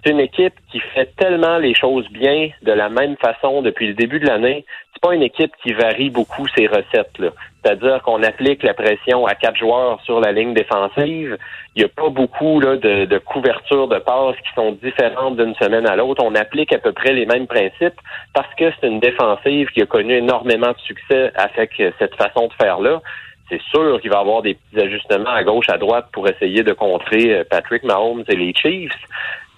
c'est 0.03 0.11
une 0.11 0.19
équipe 0.19 0.53
qui 0.71 0.79
fait 0.79 1.13
tellement 1.17 1.57
les 1.57 1.75
choses 1.75 2.07
bien 2.09 2.49
de 2.61 2.71
la 2.71 2.89
même 2.89 3.17
façon 3.17 3.61
depuis 3.61 3.87
le 3.87 3.93
début 3.93 4.19
de 4.19 4.27
l'année. 4.27 4.65
C'est 5.01 5.07
pas 5.07 5.15
une 5.15 5.23
équipe 5.23 5.53
qui 5.63 5.71
varie 5.71 6.09
beaucoup 6.09 6.45
ses 6.57 6.67
recettes. 6.67 7.15
C'est-à-dire 7.63 8.01
qu'on 8.03 8.21
applique 8.21 8.63
la 8.63 8.73
pression 8.73 9.25
à 9.25 9.33
quatre 9.33 9.55
joueurs 9.55 10.01
sur 10.01 10.19
la 10.19 10.33
ligne 10.33 10.53
défensive. 10.53 11.37
Il 11.75 11.79
n'y 11.79 11.85
a 11.85 11.87
pas 11.87 12.09
beaucoup 12.09 12.59
là, 12.59 12.75
de, 12.75 13.05
de 13.05 13.17
couvertures 13.17 13.87
de 13.87 13.97
passes 13.99 14.35
qui 14.37 14.53
sont 14.55 14.73
différentes 14.83 15.37
d'une 15.37 15.55
semaine 15.55 15.87
à 15.87 15.95
l'autre. 15.95 16.21
On 16.21 16.35
applique 16.35 16.73
à 16.73 16.79
peu 16.79 16.91
près 16.91 17.13
les 17.13 17.25
mêmes 17.25 17.47
principes 17.47 17.99
parce 18.33 18.53
que 18.55 18.65
c'est 18.71 18.87
une 18.87 18.99
défensive 18.99 19.69
qui 19.69 19.81
a 19.81 19.85
connu 19.85 20.15
énormément 20.15 20.71
de 20.71 20.79
succès 20.79 21.31
avec 21.35 21.81
cette 21.97 22.15
façon 22.15 22.47
de 22.47 22.53
faire-là 22.61 23.01
c'est 23.49 23.61
sûr 23.71 23.99
qu'il 23.99 24.11
va 24.11 24.17
y 24.17 24.21
avoir 24.21 24.41
des 24.43 24.53
petits 24.53 24.79
ajustements 24.79 25.31
à 25.31 25.43
gauche, 25.43 25.69
à 25.69 25.79
droite 25.79 26.09
pour 26.13 26.27
essayer 26.27 26.61
de 26.61 26.71
contrer 26.73 27.33
euh, 27.33 27.43
Patrick 27.49 27.83
Mahomes 27.83 28.23
et 28.27 28.35
les 28.35 28.53
Chiefs. 28.53 28.93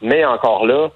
Mais 0.01 0.23
encore 0.23 0.65
là, 0.65 0.91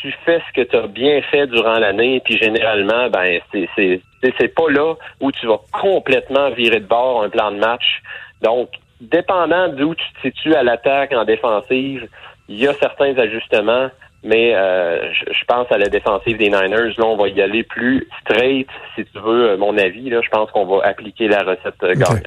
tu 0.00 0.12
fais 0.24 0.40
ce 0.48 0.52
que 0.52 0.66
tu 0.66 0.76
as 0.76 0.86
bien 0.86 1.20
fait 1.22 1.46
durant 1.46 1.78
l'année, 1.78 2.20
puis 2.24 2.36
généralement, 2.38 3.08
ben 3.08 3.40
c'est 3.52 4.00
c'est 4.38 4.54
pas 4.54 4.68
là 4.70 4.94
où 5.20 5.30
tu 5.30 5.46
vas 5.46 5.60
complètement 5.72 6.50
virer 6.50 6.80
de 6.80 6.86
bord 6.86 7.22
un 7.22 7.28
plan 7.28 7.52
de 7.52 7.58
match. 7.58 8.02
Donc, 8.42 8.70
dépendant 9.00 9.68
d'où 9.68 9.94
tu 9.94 10.04
te 10.14 10.20
situes 10.22 10.54
à 10.54 10.62
l'attaque, 10.62 11.12
en 11.12 11.24
défensive, 11.24 12.08
il 12.48 12.58
y 12.58 12.66
a 12.66 12.74
certains 12.74 13.16
ajustements. 13.18 13.90
Mais 14.24 14.56
euh, 14.56 15.12
je, 15.12 15.44
pense 15.46 15.70
à 15.70 15.78
la 15.78 15.88
défensive 15.88 16.36
des 16.36 16.46
Niners. 16.46 16.94
Là, 16.98 17.04
on 17.04 17.16
va 17.16 17.28
y 17.28 17.40
aller 17.40 17.62
plus 17.62 18.08
straight, 18.22 18.66
si 18.96 19.04
tu 19.04 19.20
veux, 19.20 19.50
euh, 19.50 19.56
mon 19.56 19.78
avis. 19.78 20.10
Là, 20.10 20.20
je 20.20 20.28
pense 20.30 20.50
qu'on 20.50 20.64
va 20.64 20.84
appliquer 20.84 21.28
la 21.28 21.44
recette 21.44 21.80
euh, 21.84 21.94
gagnante. 21.94 22.26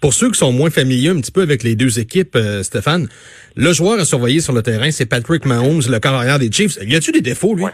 Pour 0.00 0.12
ceux 0.12 0.30
qui 0.30 0.38
sont 0.38 0.52
moins 0.52 0.70
familiers 0.70 1.10
un 1.10 1.20
petit 1.20 1.32
peu 1.32 1.42
avec 1.42 1.62
les 1.62 1.76
deux 1.76 1.98
équipes, 1.98 2.36
euh, 2.36 2.62
Stéphane, 2.62 3.08
le 3.54 3.72
joueur 3.72 4.00
à 4.00 4.04
surveiller 4.04 4.40
sur 4.40 4.52
le 4.52 4.62
terrain, 4.62 4.90
c'est 4.90 5.06
Patrick 5.06 5.44
Mahomes, 5.44 5.82
le 5.88 5.98
carrière 5.98 6.38
des 6.38 6.50
Chiefs. 6.50 6.78
Y 6.82 6.96
a-tu 6.96 7.12
des 7.12 7.20
défauts, 7.20 7.54
lui? 7.54 7.64
Ouais. 7.64 7.72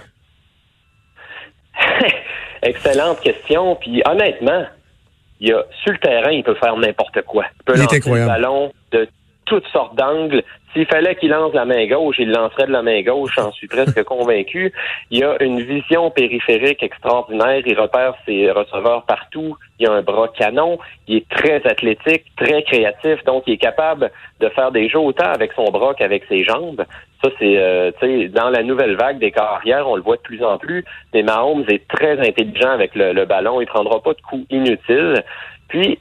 Excellente 2.62 3.20
question. 3.20 3.76
Puis 3.76 4.02
honnêtement, 4.04 4.66
il 5.40 5.48
y 5.48 5.52
a 5.52 5.64
sur 5.82 5.92
le 5.92 5.98
terrain, 5.98 6.30
il 6.30 6.42
peut 6.42 6.56
faire 6.56 6.76
n'importe 6.76 7.22
quoi. 7.22 7.44
Il 7.60 7.64
peut 7.64 7.72
Il 7.76 7.82
lancer 7.82 8.00
le 8.04 8.26
ballon 8.26 8.72
de 8.92 9.08
toutes 9.48 9.66
sortes 9.68 9.96
d'angles. 9.96 10.42
S'il 10.72 10.86
fallait 10.86 11.16
qu'il 11.16 11.30
lance 11.30 11.54
la 11.54 11.64
main 11.64 11.86
gauche, 11.86 12.16
il 12.18 12.30
lancerait 12.30 12.66
de 12.66 12.72
la 12.72 12.82
main 12.82 13.02
gauche, 13.02 13.32
j'en 13.36 13.50
suis 13.52 13.66
presque 13.66 14.02
convaincu. 14.04 14.72
Il 15.10 15.24
a 15.24 15.42
une 15.42 15.60
vision 15.62 16.10
périphérique 16.10 16.82
extraordinaire, 16.82 17.62
il 17.64 17.78
repère 17.78 18.14
ses 18.26 18.50
receveurs 18.50 19.04
partout, 19.04 19.56
il 19.78 19.88
a 19.88 19.92
un 19.92 20.02
bras 20.02 20.28
canon, 20.28 20.78
il 21.06 21.16
est 21.16 21.28
très 21.28 21.66
athlétique, 21.66 22.24
très 22.36 22.62
créatif, 22.62 23.24
donc 23.24 23.44
il 23.46 23.54
est 23.54 23.58
capable 23.58 24.10
de 24.40 24.48
faire 24.50 24.70
des 24.70 24.88
jeux 24.88 24.98
autant 24.98 25.32
avec 25.32 25.52
son 25.52 25.64
bras 25.70 25.94
qu'avec 25.94 26.24
ses 26.28 26.44
jambes. 26.44 26.84
Ça, 27.24 27.30
c'est, 27.38 27.56
euh, 27.58 27.90
dans 28.28 28.50
la 28.50 28.62
nouvelle 28.62 28.94
vague 28.94 29.18
des 29.18 29.32
carrières, 29.32 29.88
on 29.88 29.96
le 29.96 30.02
voit 30.02 30.16
de 30.16 30.22
plus 30.22 30.44
en 30.44 30.58
plus. 30.58 30.84
Mais 31.14 31.22
Mahomes 31.22 31.64
est 31.68 31.88
très 31.88 32.20
intelligent 32.20 32.70
avec 32.70 32.94
le, 32.94 33.12
le 33.12 33.24
ballon, 33.24 33.60
il 33.60 33.66
prendra 33.66 34.00
pas 34.00 34.12
de 34.12 34.20
coups 34.20 34.46
inutiles. 34.50 35.24
Puis, 35.68 35.98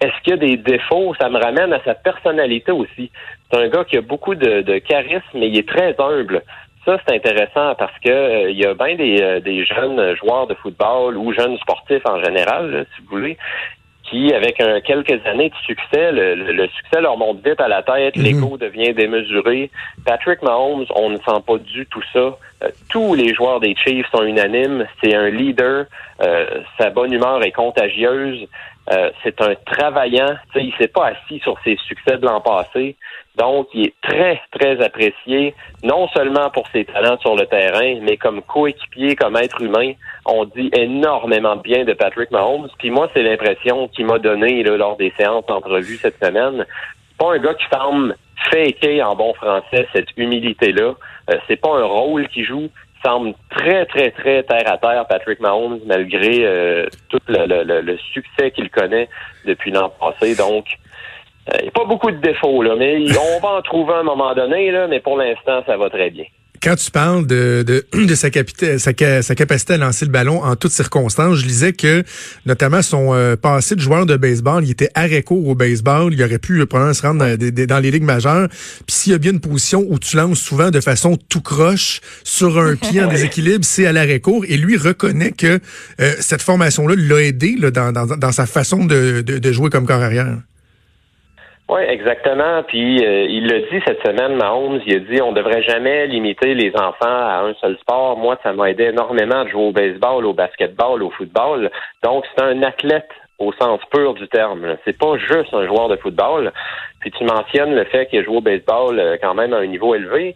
est-ce 0.00 0.22
qu'il 0.22 0.30
y 0.32 0.34
a 0.34 0.36
des 0.36 0.56
défauts? 0.56 1.14
Ça 1.20 1.28
me 1.28 1.38
ramène 1.38 1.72
à 1.72 1.80
sa 1.84 1.94
personnalité 1.94 2.72
aussi. 2.72 3.10
C'est 3.50 3.58
un 3.58 3.68
gars 3.68 3.84
qui 3.84 3.96
a 3.96 4.02
beaucoup 4.02 4.34
de, 4.34 4.62
de 4.62 4.78
charisme, 4.78 5.22
mais 5.34 5.48
il 5.48 5.58
est 5.58 5.68
très 5.68 5.94
humble. 5.98 6.42
Ça, 6.84 6.98
c'est 7.06 7.14
intéressant 7.16 7.74
parce 7.76 7.98
que 8.04 8.10
euh, 8.10 8.50
il 8.50 8.58
y 8.58 8.64
a 8.66 8.74
bien 8.74 8.94
des, 8.94 9.20
euh, 9.20 9.40
des 9.40 9.64
jeunes 9.64 10.14
joueurs 10.16 10.46
de 10.46 10.54
football 10.54 11.16
ou 11.16 11.32
jeunes 11.32 11.56
sportifs 11.58 12.04
en 12.06 12.22
général, 12.22 12.70
là, 12.70 12.84
si 12.94 13.02
vous 13.02 13.16
voulez, 13.16 13.36
qui, 14.04 14.32
avec 14.32 14.60
un, 14.60 14.80
quelques 14.80 15.26
années 15.26 15.48
de 15.48 15.54
succès, 15.66 16.12
le, 16.12 16.36
le 16.36 16.68
succès 16.68 17.00
leur 17.00 17.16
monte 17.16 17.44
vite 17.44 17.60
à 17.60 17.66
la 17.66 17.82
tête, 17.82 18.14
Mhm. 18.16 18.22
l'ego 18.22 18.56
devient 18.56 18.94
démesuré. 18.94 19.68
Patrick 20.04 20.42
Mahomes, 20.42 20.86
on 20.94 21.10
ne 21.10 21.16
sent 21.16 21.42
pas 21.44 21.58
du 21.58 21.86
tout 21.86 22.02
ça. 22.12 22.36
Euh, 22.62 22.68
tous 22.88 23.14
les 23.14 23.34
joueurs 23.34 23.58
des 23.58 23.74
Chiefs 23.74 24.06
sont 24.12 24.22
unanimes. 24.22 24.86
C'est 25.02 25.14
un 25.14 25.28
leader. 25.28 25.86
Euh, 26.22 26.46
sa 26.78 26.90
bonne 26.90 27.12
humeur 27.12 27.42
est 27.44 27.50
contagieuse. 27.50 28.46
Euh, 28.92 29.10
c'est 29.22 29.40
un 29.40 29.54
travaillant. 29.66 30.34
Tu 30.52 30.60
sais, 30.60 30.66
il 30.66 30.74
s'est 30.78 30.88
pas 30.88 31.08
assis 31.08 31.40
sur 31.40 31.58
ses 31.64 31.76
succès 31.88 32.18
de 32.18 32.26
l'an 32.26 32.40
passé. 32.40 32.96
Donc, 33.36 33.68
il 33.74 33.86
est 33.86 33.94
très, 34.00 34.40
très 34.52 34.82
apprécié, 34.82 35.54
non 35.82 36.08
seulement 36.08 36.48
pour 36.50 36.66
ses 36.68 36.84
talents 36.84 37.18
sur 37.18 37.36
le 37.36 37.46
terrain, 37.46 37.98
mais 38.02 38.16
comme 38.16 38.40
coéquipier, 38.42 39.16
comme 39.16 39.36
être 39.36 39.60
humain. 39.60 39.92
On 40.24 40.44
dit 40.44 40.70
énormément 40.74 41.56
bien 41.56 41.84
de 41.84 41.92
Patrick 41.92 42.30
Mahomes. 42.30 42.68
Puis 42.78 42.90
moi, 42.90 43.10
c'est 43.12 43.22
l'impression 43.22 43.88
qu'il 43.88 44.06
m'a 44.06 44.18
donné 44.18 44.62
là, 44.62 44.76
lors 44.76 44.96
des 44.96 45.12
séances 45.18 45.46
d'entrevue 45.46 45.96
cette 45.96 46.22
semaine. 46.24 46.64
Pas 47.18 47.34
un 47.34 47.38
gars 47.38 47.54
qui 47.54 47.66
semble 47.72 48.16
faker 48.50 49.02
en 49.02 49.16
bon 49.16 49.34
français 49.34 49.86
cette 49.92 50.16
humilité-là. 50.16 50.94
Euh, 51.30 51.36
c'est 51.48 51.56
pas 51.56 51.76
un 51.76 51.84
rôle 51.84 52.28
qu'il 52.28 52.44
joue. 52.44 52.68
Semble 53.06 53.34
très, 53.50 53.86
très, 53.86 54.10
très 54.10 54.42
terre 54.42 54.72
à 54.72 54.78
terre, 54.78 55.06
Patrick 55.08 55.38
Mahomes, 55.38 55.78
malgré 55.86 56.44
euh, 56.44 56.86
tout 57.08 57.20
le, 57.28 57.46
le- 57.46 57.62
le- 57.62 57.80
le 57.82 57.96
succès 58.12 58.50
qu'il 58.50 58.68
connaît 58.68 59.08
depuis 59.44 59.70
l'an 59.70 59.90
passé. 59.90 60.34
Donc, 60.34 60.64
euh, 61.52 61.56
il 61.60 61.62
n'y 61.64 61.68
a 61.68 61.70
pas 61.70 61.84
beaucoup 61.84 62.10
de 62.10 62.16
défauts, 62.16 62.62
là, 62.62 62.74
mais 62.76 62.96
on 63.36 63.40
va 63.40 63.58
en 63.58 63.62
trouver 63.62 63.94
un 63.94 64.02
moment 64.02 64.34
donné, 64.34 64.72
là, 64.72 64.88
mais 64.88 64.98
pour 64.98 65.16
l'instant, 65.16 65.62
ça 65.66 65.76
va 65.76 65.88
très 65.88 66.10
bien. 66.10 66.24
Quand 66.66 66.74
tu 66.74 66.90
parles 66.90 67.28
de, 67.28 67.62
de, 67.64 67.86
de 68.06 68.14
sa, 68.16 68.28
capita- 68.28 68.76
sa, 68.80 68.90
ca- 68.98 69.22
sa 69.22 69.36
capacité 69.36 69.74
à 69.74 69.76
lancer 69.76 70.04
le 70.04 70.10
ballon 70.10 70.42
en 70.42 70.56
toutes 70.56 70.72
circonstances, 70.72 71.36
je 71.36 71.46
lisais 71.46 71.72
que 71.72 72.02
notamment 72.44 72.82
son 72.82 73.14
euh, 73.14 73.36
passé 73.36 73.76
de 73.76 73.80
joueur 73.80 74.04
de 74.04 74.16
baseball, 74.16 74.64
il 74.64 74.72
était 74.72 74.90
arrêt 74.96 75.22
court 75.22 75.46
au 75.46 75.54
baseball, 75.54 76.12
il 76.12 76.20
aurait 76.24 76.40
pu 76.40 76.58
euh, 76.60 76.66
probablement 76.66 76.92
se 76.92 77.02
rendre 77.02 77.20
dans, 77.20 77.36
des- 77.36 77.52
des- 77.52 77.68
dans 77.68 77.78
les 77.78 77.92
ligues 77.92 78.02
majeures. 78.02 78.48
Puis 78.48 78.96
s'il 78.96 79.12
y 79.12 79.14
a 79.14 79.18
bien 79.18 79.30
une 79.30 79.38
position 79.38 79.84
où 79.88 80.00
tu 80.00 80.16
lances 80.16 80.40
souvent 80.40 80.72
de 80.72 80.80
façon 80.80 81.16
tout 81.28 81.40
croche 81.40 82.00
sur 82.24 82.58
un 82.58 82.74
pied 82.90 83.00
en 83.00 83.06
déséquilibre, 83.08 83.64
c'est 83.64 83.86
à 83.86 83.92
l'arrêt 83.92 84.18
court. 84.18 84.44
Et 84.48 84.56
lui 84.56 84.76
reconnaît 84.76 85.30
que 85.30 85.60
euh, 86.00 86.14
cette 86.18 86.42
formation-là 86.42 86.96
l'a 86.98 87.22
aidé 87.22 87.54
là, 87.60 87.70
dans, 87.70 87.92
dans, 87.92 88.06
dans 88.06 88.32
sa 88.32 88.46
façon 88.46 88.84
de, 88.84 89.20
de, 89.20 89.38
de 89.38 89.52
jouer 89.52 89.70
comme 89.70 89.86
corps 89.86 90.02
arrière. 90.02 90.36
Oui, 91.68 91.80
exactement. 91.82 92.62
Puis 92.62 93.04
euh, 93.04 93.26
il 93.28 93.48
l'a 93.48 93.58
dit 93.58 93.82
cette 93.84 94.00
semaine, 94.06 94.36
Mahomes, 94.36 94.80
il 94.86 94.96
a 94.96 94.98
dit 95.00 95.20
on 95.20 95.32
devrait 95.32 95.62
jamais 95.62 96.06
limiter 96.06 96.54
les 96.54 96.72
enfants 96.76 96.94
à 97.02 97.42
un 97.44 97.54
seul 97.54 97.76
sport. 97.78 98.16
Moi, 98.16 98.38
ça 98.44 98.52
m'a 98.52 98.70
aidé 98.70 98.84
énormément 98.84 99.44
de 99.44 99.48
jouer 99.48 99.64
au 99.64 99.72
baseball, 99.72 100.24
au 100.26 100.32
basketball, 100.32 101.02
au 101.02 101.10
football. 101.10 101.70
Donc, 102.04 102.24
c'est 102.34 102.44
un 102.44 102.62
athlète 102.62 103.10
au 103.38 103.52
sens 103.52 103.80
pur 103.90 104.14
du 104.14 104.28
terme. 104.28 104.76
C'est 104.84 104.96
pas 104.96 105.16
juste 105.18 105.52
un 105.52 105.66
joueur 105.66 105.88
de 105.88 105.96
football. 105.96 106.52
Puis 107.00 107.10
tu 107.10 107.24
mentionnes 107.24 107.74
le 107.74 107.84
fait 107.84 108.06
qu'il 108.06 108.20
a 108.20 108.22
joué 108.22 108.36
au 108.36 108.40
baseball 108.40 108.98
euh, 108.98 109.16
quand 109.20 109.34
même 109.34 109.52
à 109.52 109.58
un 109.58 109.66
niveau 109.66 109.94
élevé. 109.94 110.34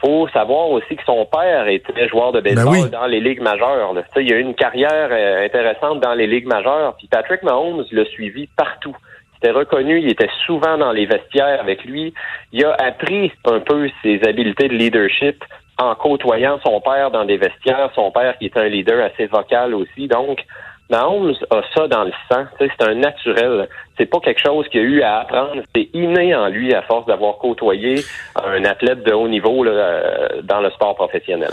faut 0.00 0.28
savoir 0.28 0.70
aussi 0.70 0.96
que 0.96 1.04
son 1.04 1.24
père 1.24 1.68
était 1.68 2.08
joueur 2.08 2.32
de 2.32 2.40
baseball 2.40 2.64
Ben 2.74 2.82
oui. 2.82 2.90
dans 2.90 3.06
les 3.06 3.20
ligues 3.20 3.40
majeures. 3.40 3.92
là. 3.94 4.02
Tu 4.02 4.08
sais, 4.14 4.24
Il 4.24 4.32
a 4.32 4.36
eu 4.38 4.40
une 4.40 4.54
carrière 4.54 5.08
euh, 5.10 5.44
intéressante 5.44 6.00
dans 6.00 6.14
les 6.14 6.26
ligues 6.26 6.48
majeures. 6.48 6.96
Puis 6.98 7.06
Patrick 7.06 7.44
Mahomes 7.44 7.84
l'a 7.92 8.04
suivi 8.06 8.48
partout. 8.56 8.96
Il 9.44 9.48
était 9.48 9.58
reconnu, 9.58 10.00
il 10.00 10.10
était 10.10 10.30
souvent 10.46 10.78
dans 10.78 10.92
les 10.92 11.04
vestiaires 11.04 11.60
avec 11.60 11.84
lui. 11.84 12.14
Il 12.52 12.64
a 12.64 12.72
appris 12.76 13.30
un 13.44 13.60
peu 13.60 13.90
ses 14.02 14.18
habiletés 14.26 14.68
de 14.68 14.72
leadership 14.74 15.44
en 15.76 15.94
côtoyant 15.94 16.58
son 16.64 16.80
père 16.80 17.10
dans 17.10 17.26
des 17.26 17.36
vestiaires, 17.36 17.90
son 17.94 18.10
père 18.10 18.38
qui 18.38 18.46
est 18.46 18.56
un 18.56 18.68
leader 18.68 19.04
assez 19.04 19.26
vocal 19.26 19.74
aussi. 19.74 20.08
Donc, 20.08 20.42
Mahomes 20.90 21.34
a 21.50 21.62
ça 21.74 21.88
dans 21.88 22.04
le 22.04 22.12
sang. 22.28 22.44
C'est 22.58 22.82
un 22.82 22.94
naturel. 22.94 23.68
C'est 23.96 24.06
pas 24.06 24.18
quelque 24.20 24.40
chose 24.40 24.66
qu'il 24.70 24.80
a 24.80 24.82
eu 24.82 25.02
à 25.02 25.20
apprendre. 25.20 25.62
C'est 25.74 25.88
inné 25.94 26.34
en 26.34 26.48
lui 26.48 26.74
à 26.74 26.82
force 26.82 27.06
d'avoir 27.06 27.38
côtoyé 27.38 28.04
un 28.34 28.64
athlète 28.64 29.04
de 29.04 29.12
haut 29.12 29.28
niveau 29.28 29.62
là, 29.62 29.70
euh, 29.70 30.42
dans 30.42 30.60
le 30.60 30.70
sport 30.70 30.94
professionnel. 30.96 31.50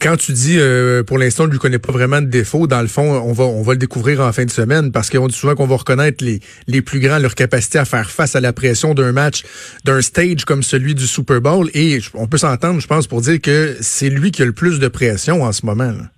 Quand 0.00 0.16
tu 0.16 0.32
dis, 0.32 0.56
euh, 0.58 1.02
pour 1.02 1.18
l'instant, 1.18 1.44
on 1.44 1.46
ne 1.48 1.52
lui 1.52 1.58
connaît 1.58 1.80
pas 1.80 1.92
vraiment 1.92 2.20
de 2.20 2.26
défaut, 2.26 2.66
dans 2.66 2.80
le 2.80 2.86
fond, 2.86 3.02
on 3.02 3.32
va, 3.32 3.44
on 3.44 3.62
va 3.62 3.72
le 3.72 3.78
découvrir 3.78 4.20
en 4.20 4.32
fin 4.32 4.44
de 4.44 4.50
semaine 4.50 4.92
parce 4.92 5.10
qu'on 5.10 5.26
dit 5.26 5.34
souvent 5.34 5.56
qu'on 5.56 5.66
va 5.66 5.76
reconnaître 5.76 6.24
les, 6.24 6.38
les 6.68 6.80
plus 6.80 7.00
grands, 7.00 7.18
leur 7.18 7.34
capacité 7.34 7.78
à 7.78 7.84
faire 7.84 8.08
face 8.08 8.36
à 8.36 8.40
la 8.40 8.52
pression 8.52 8.94
d'un 8.94 9.12
match, 9.12 9.42
d'un 9.84 10.00
stage 10.00 10.44
comme 10.44 10.62
celui 10.62 10.94
du 10.94 11.06
Super 11.06 11.40
Bowl. 11.40 11.68
Et 11.74 11.98
on 12.14 12.28
peut 12.28 12.38
s'entendre, 12.38 12.80
je 12.80 12.86
pense, 12.86 13.08
pour 13.08 13.20
dire 13.20 13.40
que 13.42 13.76
c'est 13.80 14.10
lui 14.10 14.30
qui 14.30 14.42
a 14.42 14.46
le 14.46 14.52
plus 14.52 14.78
de 14.78 14.88
pression 14.88 15.42
en 15.42 15.52
ce 15.52 15.66
moment. 15.66 15.90
là. 15.90 16.13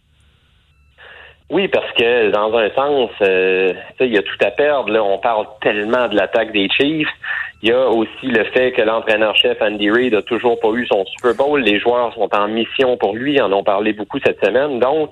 Oui, 1.48 1.68
parce 1.68 1.90
que 1.92 2.30
dans 2.30 2.52
un 2.56 2.70
sens, 2.70 3.10
euh, 3.22 3.72
il 4.00 4.12
y 4.12 4.18
a 4.18 4.22
tout 4.22 4.38
à 4.44 4.50
perdre. 4.50 4.90
Là. 4.90 5.02
On 5.02 5.18
parle 5.18 5.46
tellement 5.60 6.08
de 6.08 6.16
l'attaque 6.16 6.50
des 6.52 6.68
Chiefs. 6.68 7.08
Il 7.62 7.68
y 7.68 7.72
a 7.72 7.88
aussi 7.88 8.26
le 8.26 8.44
fait 8.46 8.72
que 8.72 8.82
l'entraîneur-chef 8.82 9.62
Andy 9.62 9.90
Reid 9.90 10.14
a 10.14 10.22
toujours 10.22 10.58
pas 10.58 10.70
eu 10.72 10.86
son 10.86 11.04
Super 11.06 11.34
Bowl. 11.34 11.60
Les 11.60 11.78
joueurs 11.78 12.12
sont 12.14 12.28
en 12.34 12.48
mission 12.48 12.96
pour 12.96 13.14
lui, 13.14 13.40
en 13.40 13.52
ont 13.52 13.62
parlé 13.62 13.92
beaucoup 13.92 14.18
cette 14.24 14.44
semaine. 14.44 14.80
Donc, 14.80 15.10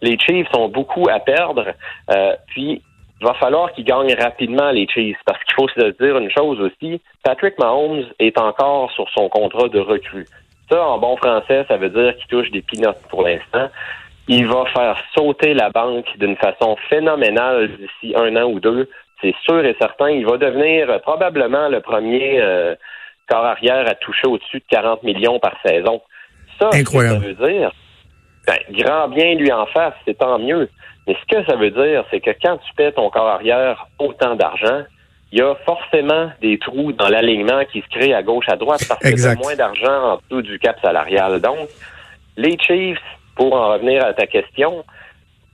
les 0.00 0.18
Chiefs 0.18 0.48
ont 0.56 0.68
beaucoup 0.68 1.06
à 1.10 1.20
perdre. 1.20 1.66
Euh, 2.10 2.34
puis, 2.48 2.82
il 3.20 3.26
va 3.26 3.34
falloir 3.34 3.70
qu'ils 3.72 3.84
gagnent 3.84 4.14
rapidement 4.14 4.70
les 4.70 4.88
Chiefs, 4.88 5.18
parce 5.26 5.42
qu'il 5.44 5.54
faut 5.54 5.68
se 5.68 5.90
dire 6.02 6.16
une 6.16 6.30
chose 6.30 6.60
aussi. 6.60 7.00
Patrick 7.22 7.58
Mahomes 7.58 8.04
est 8.18 8.38
encore 8.38 8.90
sur 8.92 9.08
son 9.10 9.28
contrat 9.28 9.68
de 9.68 9.80
recrue. 9.80 10.26
Ça, 10.70 10.82
en 10.82 10.98
bon 10.98 11.16
français, 11.18 11.64
ça 11.68 11.76
veut 11.76 11.90
dire 11.90 12.16
qu'il 12.16 12.26
touche 12.28 12.50
des 12.50 12.62
pinottes 12.62 13.00
pour 13.10 13.22
l'instant 13.22 13.68
il 14.28 14.46
va 14.46 14.64
faire 14.66 14.96
sauter 15.16 15.54
la 15.54 15.70
banque 15.70 16.06
d'une 16.18 16.36
façon 16.36 16.76
phénoménale 16.88 17.70
d'ici 17.76 18.14
un 18.16 18.34
an 18.36 18.44
ou 18.44 18.60
deux. 18.60 18.88
C'est 19.20 19.34
sûr 19.44 19.64
et 19.64 19.76
certain. 19.80 20.10
Il 20.10 20.26
va 20.26 20.36
devenir 20.36 20.90
euh, 20.90 20.98
probablement 20.98 21.68
le 21.68 21.80
premier 21.80 22.40
euh, 22.40 22.74
corps 23.28 23.44
arrière 23.44 23.88
à 23.88 23.94
toucher 23.94 24.26
au-dessus 24.26 24.58
de 24.58 24.64
40 24.70 25.02
millions 25.02 25.38
par 25.38 25.54
saison. 25.64 26.00
Ça, 26.58 26.70
ce 26.72 26.76
que 26.76 26.80
Incroyable. 26.82 27.20
ça 27.20 27.26
veut 27.28 27.52
dire, 27.52 27.72
ben, 28.46 28.58
grand 28.70 29.08
bien 29.08 29.34
lui 29.34 29.52
en 29.52 29.66
face, 29.66 29.94
c'est 30.06 30.18
tant 30.18 30.38
mieux. 30.38 30.68
Mais 31.06 31.16
ce 31.20 31.36
que 31.36 31.44
ça 31.44 31.56
veut 31.56 31.70
dire, 31.70 32.04
c'est 32.10 32.20
que 32.20 32.30
quand 32.42 32.56
tu 32.58 32.74
paies 32.76 32.92
ton 32.92 33.10
corps 33.10 33.28
arrière 33.28 33.86
autant 33.98 34.36
d'argent, 34.36 34.82
il 35.32 35.40
y 35.40 35.42
a 35.42 35.54
forcément 35.66 36.30
des 36.40 36.58
trous 36.58 36.92
dans 36.92 37.08
l'alignement 37.08 37.64
qui 37.72 37.82
se 37.82 37.88
créent 37.88 38.14
à 38.14 38.22
gauche, 38.22 38.48
à 38.48 38.56
droite, 38.56 38.84
parce 38.88 39.00
que 39.00 39.08
Exact. 39.08 39.36
tu 39.36 39.42
moins 39.42 39.56
d'argent 39.56 40.12
en 40.12 40.16
dessous 40.16 40.42
du 40.42 40.58
cap 40.58 40.76
salarial. 40.80 41.40
Donc, 41.40 41.68
les 42.36 42.56
Chiefs, 42.58 43.00
pour 43.36 43.54
en 43.54 43.72
revenir 43.72 44.04
à 44.04 44.14
ta 44.14 44.26
question, 44.26 44.84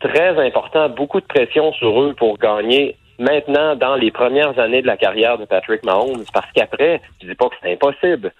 très 0.01 0.39
important, 0.47 0.89
beaucoup 0.89 1.21
de 1.21 1.27
pression 1.27 1.73
sur 1.75 2.03
eux 2.03 2.15
pour 2.15 2.39
gagner 2.39 2.97
maintenant 3.19 3.77
dans 3.77 3.97
les 3.97 4.11
premières 4.11 4.59
années 4.59 4.83
de 4.83 4.87
la 4.87 4.97
carrière 4.97 5.39
de 5.39 5.45
Patrick 5.45 5.85
Mahomes, 5.85 6.25
parce 6.33 6.51
qu'après, 6.55 7.01
je 7.23 7.29
dis 7.29 7.35
pas 7.35 7.49
que 7.49 7.57
c'est 7.63 7.73
impossible, 7.73 8.33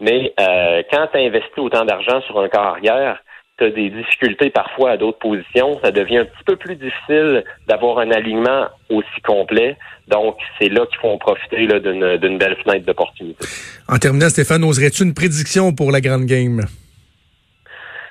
mais 0.00 0.32
euh, 0.38 0.82
quand 0.90 1.08
tu 1.12 1.18
investis 1.18 1.58
autant 1.58 1.84
d'argent 1.84 2.20
sur 2.22 2.40
un 2.40 2.48
corps 2.48 2.76
arrière, 2.76 3.18
tu 3.58 3.64
as 3.64 3.70
des 3.70 3.90
difficultés 3.90 4.50
parfois 4.50 4.92
à 4.92 4.96
d'autres 4.96 5.18
positions, 5.18 5.80
ça 5.82 5.90
devient 5.90 6.18
un 6.18 6.24
petit 6.24 6.44
peu 6.46 6.54
plus 6.54 6.76
difficile 6.76 7.42
d'avoir 7.66 7.98
un 7.98 8.12
alignement 8.12 8.66
aussi 8.88 9.20
complet. 9.26 9.76
Donc, 10.06 10.36
c'est 10.60 10.68
là 10.68 10.86
qu'il 10.86 10.98
faut 11.00 11.08
en 11.08 11.18
profiter 11.18 11.66
d'une 11.66 12.38
belle 12.38 12.56
fenêtre 12.62 12.86
d'opportunité. 12.86 13.44
En 13.88 13.98
terminant, 13.98 14.28
Stéphane, 14.28 14.62
oserais-tu 14.62 15.02
une 15.02 15.14
prédiction 15.14 15.72
pour 15.72 15.90
la 15.90 16.00
grande 16.00 16.26
game? 16.26 16.66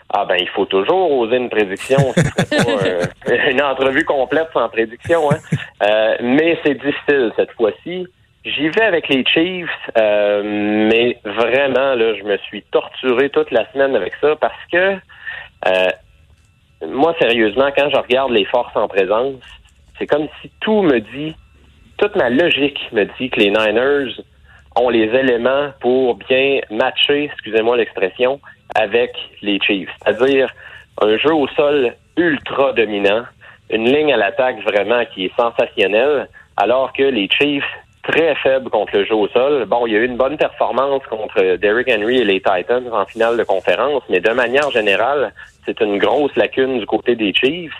Ah 0.09 0.25
ben 0.25 0.37
il 0.39 0.47
faut 0.49 0.65
toujours 0.65 1.11
oser 1.11 1.37
une 1.37 1.49
prédiction. 1.49 1.97
Pas 2.13 2.55
euh, 2.85 3.51
une 3.51 3.61
entrevue 3.61 4.05
complète 4.05 4.47
sans 4.53 4.69
prédiction, 4.69 5.29
hein. 5.31 5.37
Euh, 5.83 6.15
mais 6.21 6.57
c'est 6.63 6.75
difficile 6.75 7.31
cette 7.35 7.51
fois-ci. 7.51 8.07
J'y 8.45 8.69
vais 8.69 8.83
avec 8.83 9.09
les 9.09 9.25
Chiefs, 9.25 9.69
euh, 9.97 10.41
mais 10.89 11.19
vraiment 11.25 11.95
là, 11.95 12.15
je 12.15 12.23
me 12.23 12.37
suis 12.37 12.63
torturé 12.71 13.29
toute 13.29 13.51
la 13.51 13.69
semaine 13.73 13.95
avec 13.95 14.13
ça 14.21 14.35
parce 14.37 14.65
que 14.71 14.95
euh, 15.67 15.89
moi 16.87 17.13
sérieusement, 17.19 17.69
quand 17.75 17.89
je 17.89 17.97
regarde 17.97 18.31
les 18.31 18.45
forces 18.45 18.75
en 18.75 18.87
présence, 18.87 19.41
c'est 19.99 20.07
comme 20.07 20.27
si 20.41 20.49
tout 20.61 20.81
me 20.81 20.99
dit, 20.99 21.35
toute 21.97 22.15
ma 22.15 22.29
logique 22.29 22.79
me 22.93 23.03
dit 23.19 23.29
que 23.29 23.39
les 23.39 23.49
Niners 23.49 24.13
ont 24.79 24.89
les 24.89 25.05
éléments 25.05 25.71
pour 25.81 26.15
bien 26.15 26.61
matcher, 26.69 27.25
excusez-moi 27.25 27.75
l'expression, 27.75 28.39
avec 28.75 29.11
les 29.41 29.59
Chiefs. 29.59 29.89
C'est-à-dire 30.03 30.49
un 31.01 31.17
jeu 31.17 31.33
au 31.33 31.47
sol 31.49 31.93
ultra 32.17 32.73
dominant, 32.73 33.23
une 33.69 33.85
ligne 33.85 34.13
à 34.13 34.17
l'attaque 34.17 34.61
vraiment 34.63 35.03
qui 35.13 35.25
est 35.25 35.35
sensationnelle, 35.35 36.27
alors 36.55 36.93
que 36.93 37.03
les 37.03 37.29
Chiefs, 37.29 37.65
très 38.07 38.35
faibles 38.35 38.69
contre 38.69 38.95
le 38.95 39.05
jeu 39.05 39.15
au 39.15 39.27
sol. 39.27 39.65
Bon, 39.65 39.85
il 39.85 39.93
y 39.93 39.95
a 39.95 39.99
eu 39.99 40.05
une 40.05 40.17
bonne 40.17 40.37
performance 40.37 41.03
contre 41.09 41.57
Derrick 41.57 41.89
Henry 41.89 42.19
et 42.19 42.23
les 42.23 42.41
Titans 42.41 42.87
en 42.91 43.05
finale 43.05 43.37
de 43.37 43.43
conférence, 43.43 44.03
mais 44.09 44.19
de 44.19 44.31
manière 44.31 44.71
générale, 44.71 45.33
c'est 45.65 45.79
une 45.81 45.97
grosse 45.97 46.35
lacune 46.35 46.79
du 46.79 46.85
côté 46.85 47.15
des 47.15 47.33
Chiefs. 47.33 47.73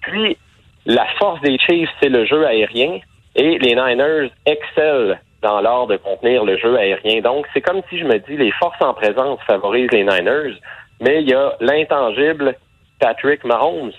Puis, 0.00 0.38
la 0.86 1.04
force 1.18 1.40
des 1.42 1.58
Chiefs, 1.58 1.90
c'est 2.00 2.08
le 2.08 2.24
jeu 2.24 2.46
aérien, 2.46 3.00
et 3.34 3.58
les 3.58 3.74
Niners 3.74 4.30
excellent 4.46 5.16
dans 5.46 5.60
l'art 5.60 5.86
de 5.86 5.96
contenir 5.96 6.44
le 6.44 6.58
jeu 6.58 6.76
aérien. 6.76 7.20
Donc, 7.20 7.46
c'est 7.54 7.60
comme 7.60 7.80
si 7.88 7.98
je 7.98 8.04
me 8.04 8.18
dis 8.18 8.36
les 8.36 8.50
forces 8.50 8.80
en 8.82 8.94
présence 8.94 9.38
favorisent 9.46 9.92
les 9.92 10.02
Niners, 10.02 10.58
mais 11.00 11.22
il 11.22 11.30
y 11.30 11.34
a 11.34 11.52
l'intangible 11.60 12.56
Patrick 12.98 13.44
Mahomes, 13.44 13.92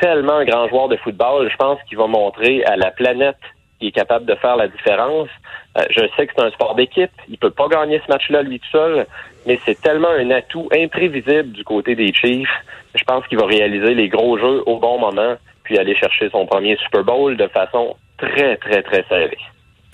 tellement 0.00 0.38
un 0.38 0.44
grand 0.44 0.68
joueur 0.68 0.88
de 0.88 0.96
football, 0.96 1.48
je 1.48 1.56
pense 1.56 1.78
qu'il 1.88 1.96
va 1.96 2.08
montrer 2.08 2.64
à 2.64 2.76
la 2.76 2.90
planète 2.90 3.38
qu'il 3.78 3.88
est 3.88 3.92
capable 3.92 4.26
de 4.26 4.34
faire 4.34 4.56
la 4.56 4.66
différence. 4.66 5.28
Euh, 5.76 5.82
je 5.90 6.00
sais 6.16 6.26
que 6.26 6.32
c'est 6.36 6.44
un 6.44 6.50
sport 6.50 6.74
d'équipe, 6.74 7.12
il 7.28 7.38
peut 7.38 7.50
pas 7.50 7.68
gagner 7.68 8.00
ce 8.04 8.10
match-là 8.10 8.42
lui 8.42 8.58
tout 8.58 8.70
seul, 8.72 9.06
mais 9.46 9.60
c'est 9.64 9.80
tellement 9.80 10.10
un 10.10 10.30
atout 10.32 10.68
imprévisible 10.74 11.52
du 11.52 11.62
côté 11.62 11.94
des 11.94 12.12
Chiefs. 12.12 12.48
Je 12.96 13.04
pense 13.04 13.24
qu'il 13.28 13.38
va 13.38 13.46
réaliser 13.46 13.94
les 13.94 14.08
gros 14.08 14.36
jeux 14.38 14.64
au 14.66 14.78
bon 14.78 14.98
moment, 14.98 15.36
puis 15.62 15.78
aller 15.78 15.94
chercher 15.94 16.28
son 16.30 16.46
premier 16.46 16.76
Super 16.78 17.04
Bowl 17.04 17.36
de 17.36 17.46
façon 17.46 17.94
très, 18.16 18.56
très, 18.56 18.82
très 18.82 19.04
serrée. 19.08 19.38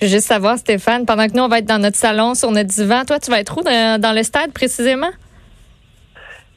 Juste 0.03 0.27
savoir, 0.27 0.59
Stéphane, 0.59 1.07
pendant 1.07 1.27
que 1.29 1.33
nous, 1.35 1.43
on 1.43 1.49
va 1.49 1.59
être 1.59 1.67
dans 1.67 1.79
notre 1.81 1.97
salon, 1.97 2.35
sur 2.35 2.51
notre 2.51 2.69
divan, 2.69 3.05
toi, 3.07 3.19
tu 3.19 3.31
vas 3.31 3.41
être 3.41 3.57
où 3.59 3.63
dans, 3.63 4.01
dans 4.01 4.13
le 4.13 4.23
stade 4.23 4.53
précisément? 4.53 5.11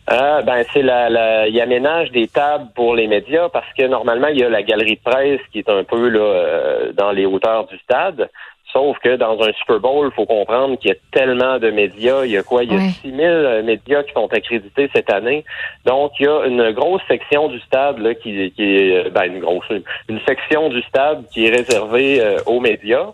Euh, 0.09 0.41
ben 0.41 0.63
c'est 0.73 0.83
la, 0.83 1.09
la, 1.09 1.47
il 1.49 1.59
aménage 1.59 2.11
des 2.11 2.29
tables 2.29 2.67
pour 2.75 2.95
les 2.95 3.07
médias 3.07 3.49
parce 3.49 3.67
que 3.77 3.83
normalement 3.83 4.27
il 4.29 4.39
y 4.39 4.43
a 4.43 4.47
la 4.47 4.63
galerie 4.63 4.95
de 4.95 5.01
presse 5.01 5.41
qui 5.51 5.59
est 5.59 5.69
un 5.69 5.83
peu 5.83 6.07
là 6.07 6.19
euh, 6.21 6.91
dans 6.93 7.11
les 7.11 7.25
hauteurs 7.25 7.67
du 7.67 7.77
stade. 7.79 8.29
Sauf 8.71 8.97
que 8.99 9.17
dans 9.17 9.37
un 9.41 9.51
Super 9.53 9.79
Bowl, 9.81 10.09
il 10.09 10.15
faut 10.15 10.25
comprendre 10.25 10.77
qu'il 10.77 10.91
y 10.91 10.93
a 10.93 10.97
tellement 11.11 11.57
de 11.59 11.71
médias. 11.71 12.23
Il 12.23 12.31
y 12.31 12.37
a 12.37 12.43
quoi? 12.43 12.63
Il 12.63 12.71
y 12.71 12.75
a 12.75 12.79
Ouais. 12.79 12.89
6000 13.01 13.21
euh, 13.25 13.63
médias 13.63 14.03
qui 14.03 14.13
sont 14.13 14.27
accrédités 14.31 14.89
cette 14.93 15.11
année. 15.11 15.43
Donc, 15.85 16.11
il 16.19 16.25
y 16.25 16.29
a 16.29 16.45
une 16.45 16.71
grosse 16.71 17.01
section 17.09 17.47
du 17.47 17.59
stade 17.61 17.97
là, 17.99 18.13
qui, 18.13 18.51
qui 18.51 18.63
est, 18.77 19.09
ben, 19.09 19.23
une 19.25 19.39
grosse, 19.39 19.65
une 20.09 20.19
section 20.27 20.69
du 20.69 20.81
stade 20.83 21.23
qui 21.33 21.47
est 21.47 21.49
réservée 21.49 22.21
euh, 22.21 22.37
aux 22.45 22.59
médias. 22.59 23.07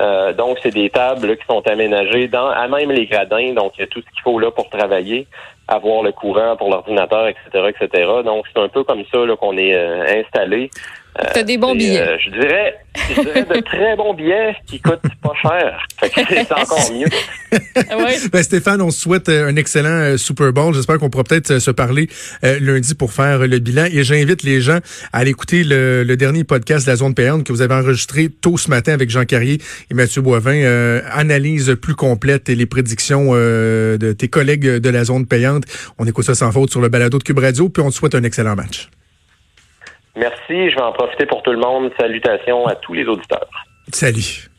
Euh, 0.00 0.32
donc, 0.32 0.58
c'est 0.62 0.72
des 0.72 0.88
tables 0.90 1.36
qui 1.36 1.44
sont 1.46 1.62
aménagées 1.66 2.28
dans, 2.28 2.48
à 2.48 2.66
même 2.68 2.90
les 2.90 3.06
gradins. 3.06 3.52
Donc, 3.52 3.72
il 3.76 3.82
y 3.82 3.84
a 3.84 3.86
tout 3.86 4.00
ce 4.00 4.10
qu'il 4.10 4.22
faut 4.22 4.38
là 4.38 4.50
pour 4.50 4.68
travailler, 4.70 5.26
avoir 5.68 6.02
le 6.02 6.12
courant 6.12 6.56
pour 6.56 6.70
l'ordinateur, 6.70 7.28
etc., 7.28 7.70
etc. 7.70 8.10
Donc, 8.24 8.46
c'est 8.52 8.60
un 8.60 8.68
peu 8.68 8.84
comme 8.84 9.04
ça 9.12 9.18
qu'on 9.38 9.56
est 9.56 9.74
euh, 9.74 10.20
installé. 10.20 10.70
Euh, 11.20 11.24
T'as 11.34 11.42
des 11.42 11.58
bons 11.58 11.74
et, 11.74 11.78
billets. 11.78 12.00
euh, 12.00 12.16
je 12.24 12.30
dirais, 12.30 12.74
je 13.14 13.20
dirais 13.20 13.42
de 13.44 13.60
très 13.60 13.96
bons 13.96 14.14
billets 14.14 14.56
qui 14.66 14.80
coûtent 14.80 15.00
pas 15.22 15.32
cher. 15.42 15.86
Fait 16.00 16.08
que 16.08 16.20
c'est 16.30 16.52
encore 16.58 16.90
mieux. 16.92 17.06
Oui. 17.52 18.28
Ben, 18.32 18.42
Stéphane, 18.42 18.80
on 18.80 18.90
se 18.90 19.00
souhaite 19.00 19.28
euh, 19.28 19.48
un 19.48 19.56
excellent 19.56 20.16
Super 20.16 20.52
Bowl. 20.54 20.72
J'espère 20.74 20.98
qu'on 20.98 21.10
pourra 21.10 21.24
peut-être 21.24 21.58
se 21.58 21.70
parler 21.70 22.08
euh, 22.44 22.58
lundi 22.60 22.94
pour 22.94 23.12
faire 23.12 23.40
le 23.46 23.58
bilan. 23.58 23.84
Et 23.92 24.04
j'invite 24.04 24.42
les 24.42 24.62
gens 24.62 24.78
à 25.12 25.18
aller 25.18 25.30
écouter 25.30 25.64
le, 25.64 26.02
le 26.02 26.16
dernier 26.16 26.44
podcast 26.44 26.86
de 26.86 26.90
la 26.90 26.96
zone 26.96 27.14
payante 27.14 27.44
que 27.44 27.52
vous 27.52 27.60
avez 27.60 27.74
enregistré 27.74 28.30
tôt 28.30 28.56
ce 28.56 28.70
matin 28.70 28.94
avec 28.94 29.10
Jean 29.10 29.26
Carrier 29.26 29.58
et 29.90 29.94
Mathieu 29.94 30.22
Boivin. 30.22 30.54
Euh, 30.62 31.02
analyse 31.12 31.76
plus 31.80 31.94
complète 31.94 32.48
et 32.48 32.54
les 32.54 32.66
prédictions 32.66 33.30
euh, 33.32 33.98
de 33.98 34.12
tes 34.12 34.28
collègues 34.28 34.66
de 34.66 34.88
la 34.88 35.04
zone 35.04 35.26
payante. 35.26 35.64
On 35.98 36.06
écoute 36.06 36.24
ça 36.24 36.34
sans 36.34 36.50
faute 36.52 36.70
sur 36.70 36.80
le 36.80 36.88
balado 36.88 37.18
de 37.18 37.22
Cube 37.22 37.38
Radio. 37.38 37.68
Puis 37.68 37.82
on 37.82 37.90
te 37.90 37.94
souhaite 37.94 38.14
un 38.14 38.22
excellent 38.22 38.56
match. 38.56 38.88
Merci. 40.16 40.70
Je 40.70 40.74
vais 40.74 40.82
en 40.82 40.92
profiter 40.92 41.26
pour 41.26 41.42
tout 41.42 41.52
le 41.52 41.58
monde. 41.58 41.90
Salutations 41.98 42.66
à 42.66 42.74
tous 42.76 42.94
les 42.94 43.04
auditeurs. 43.04 43.48
Salut. 43.92 44.51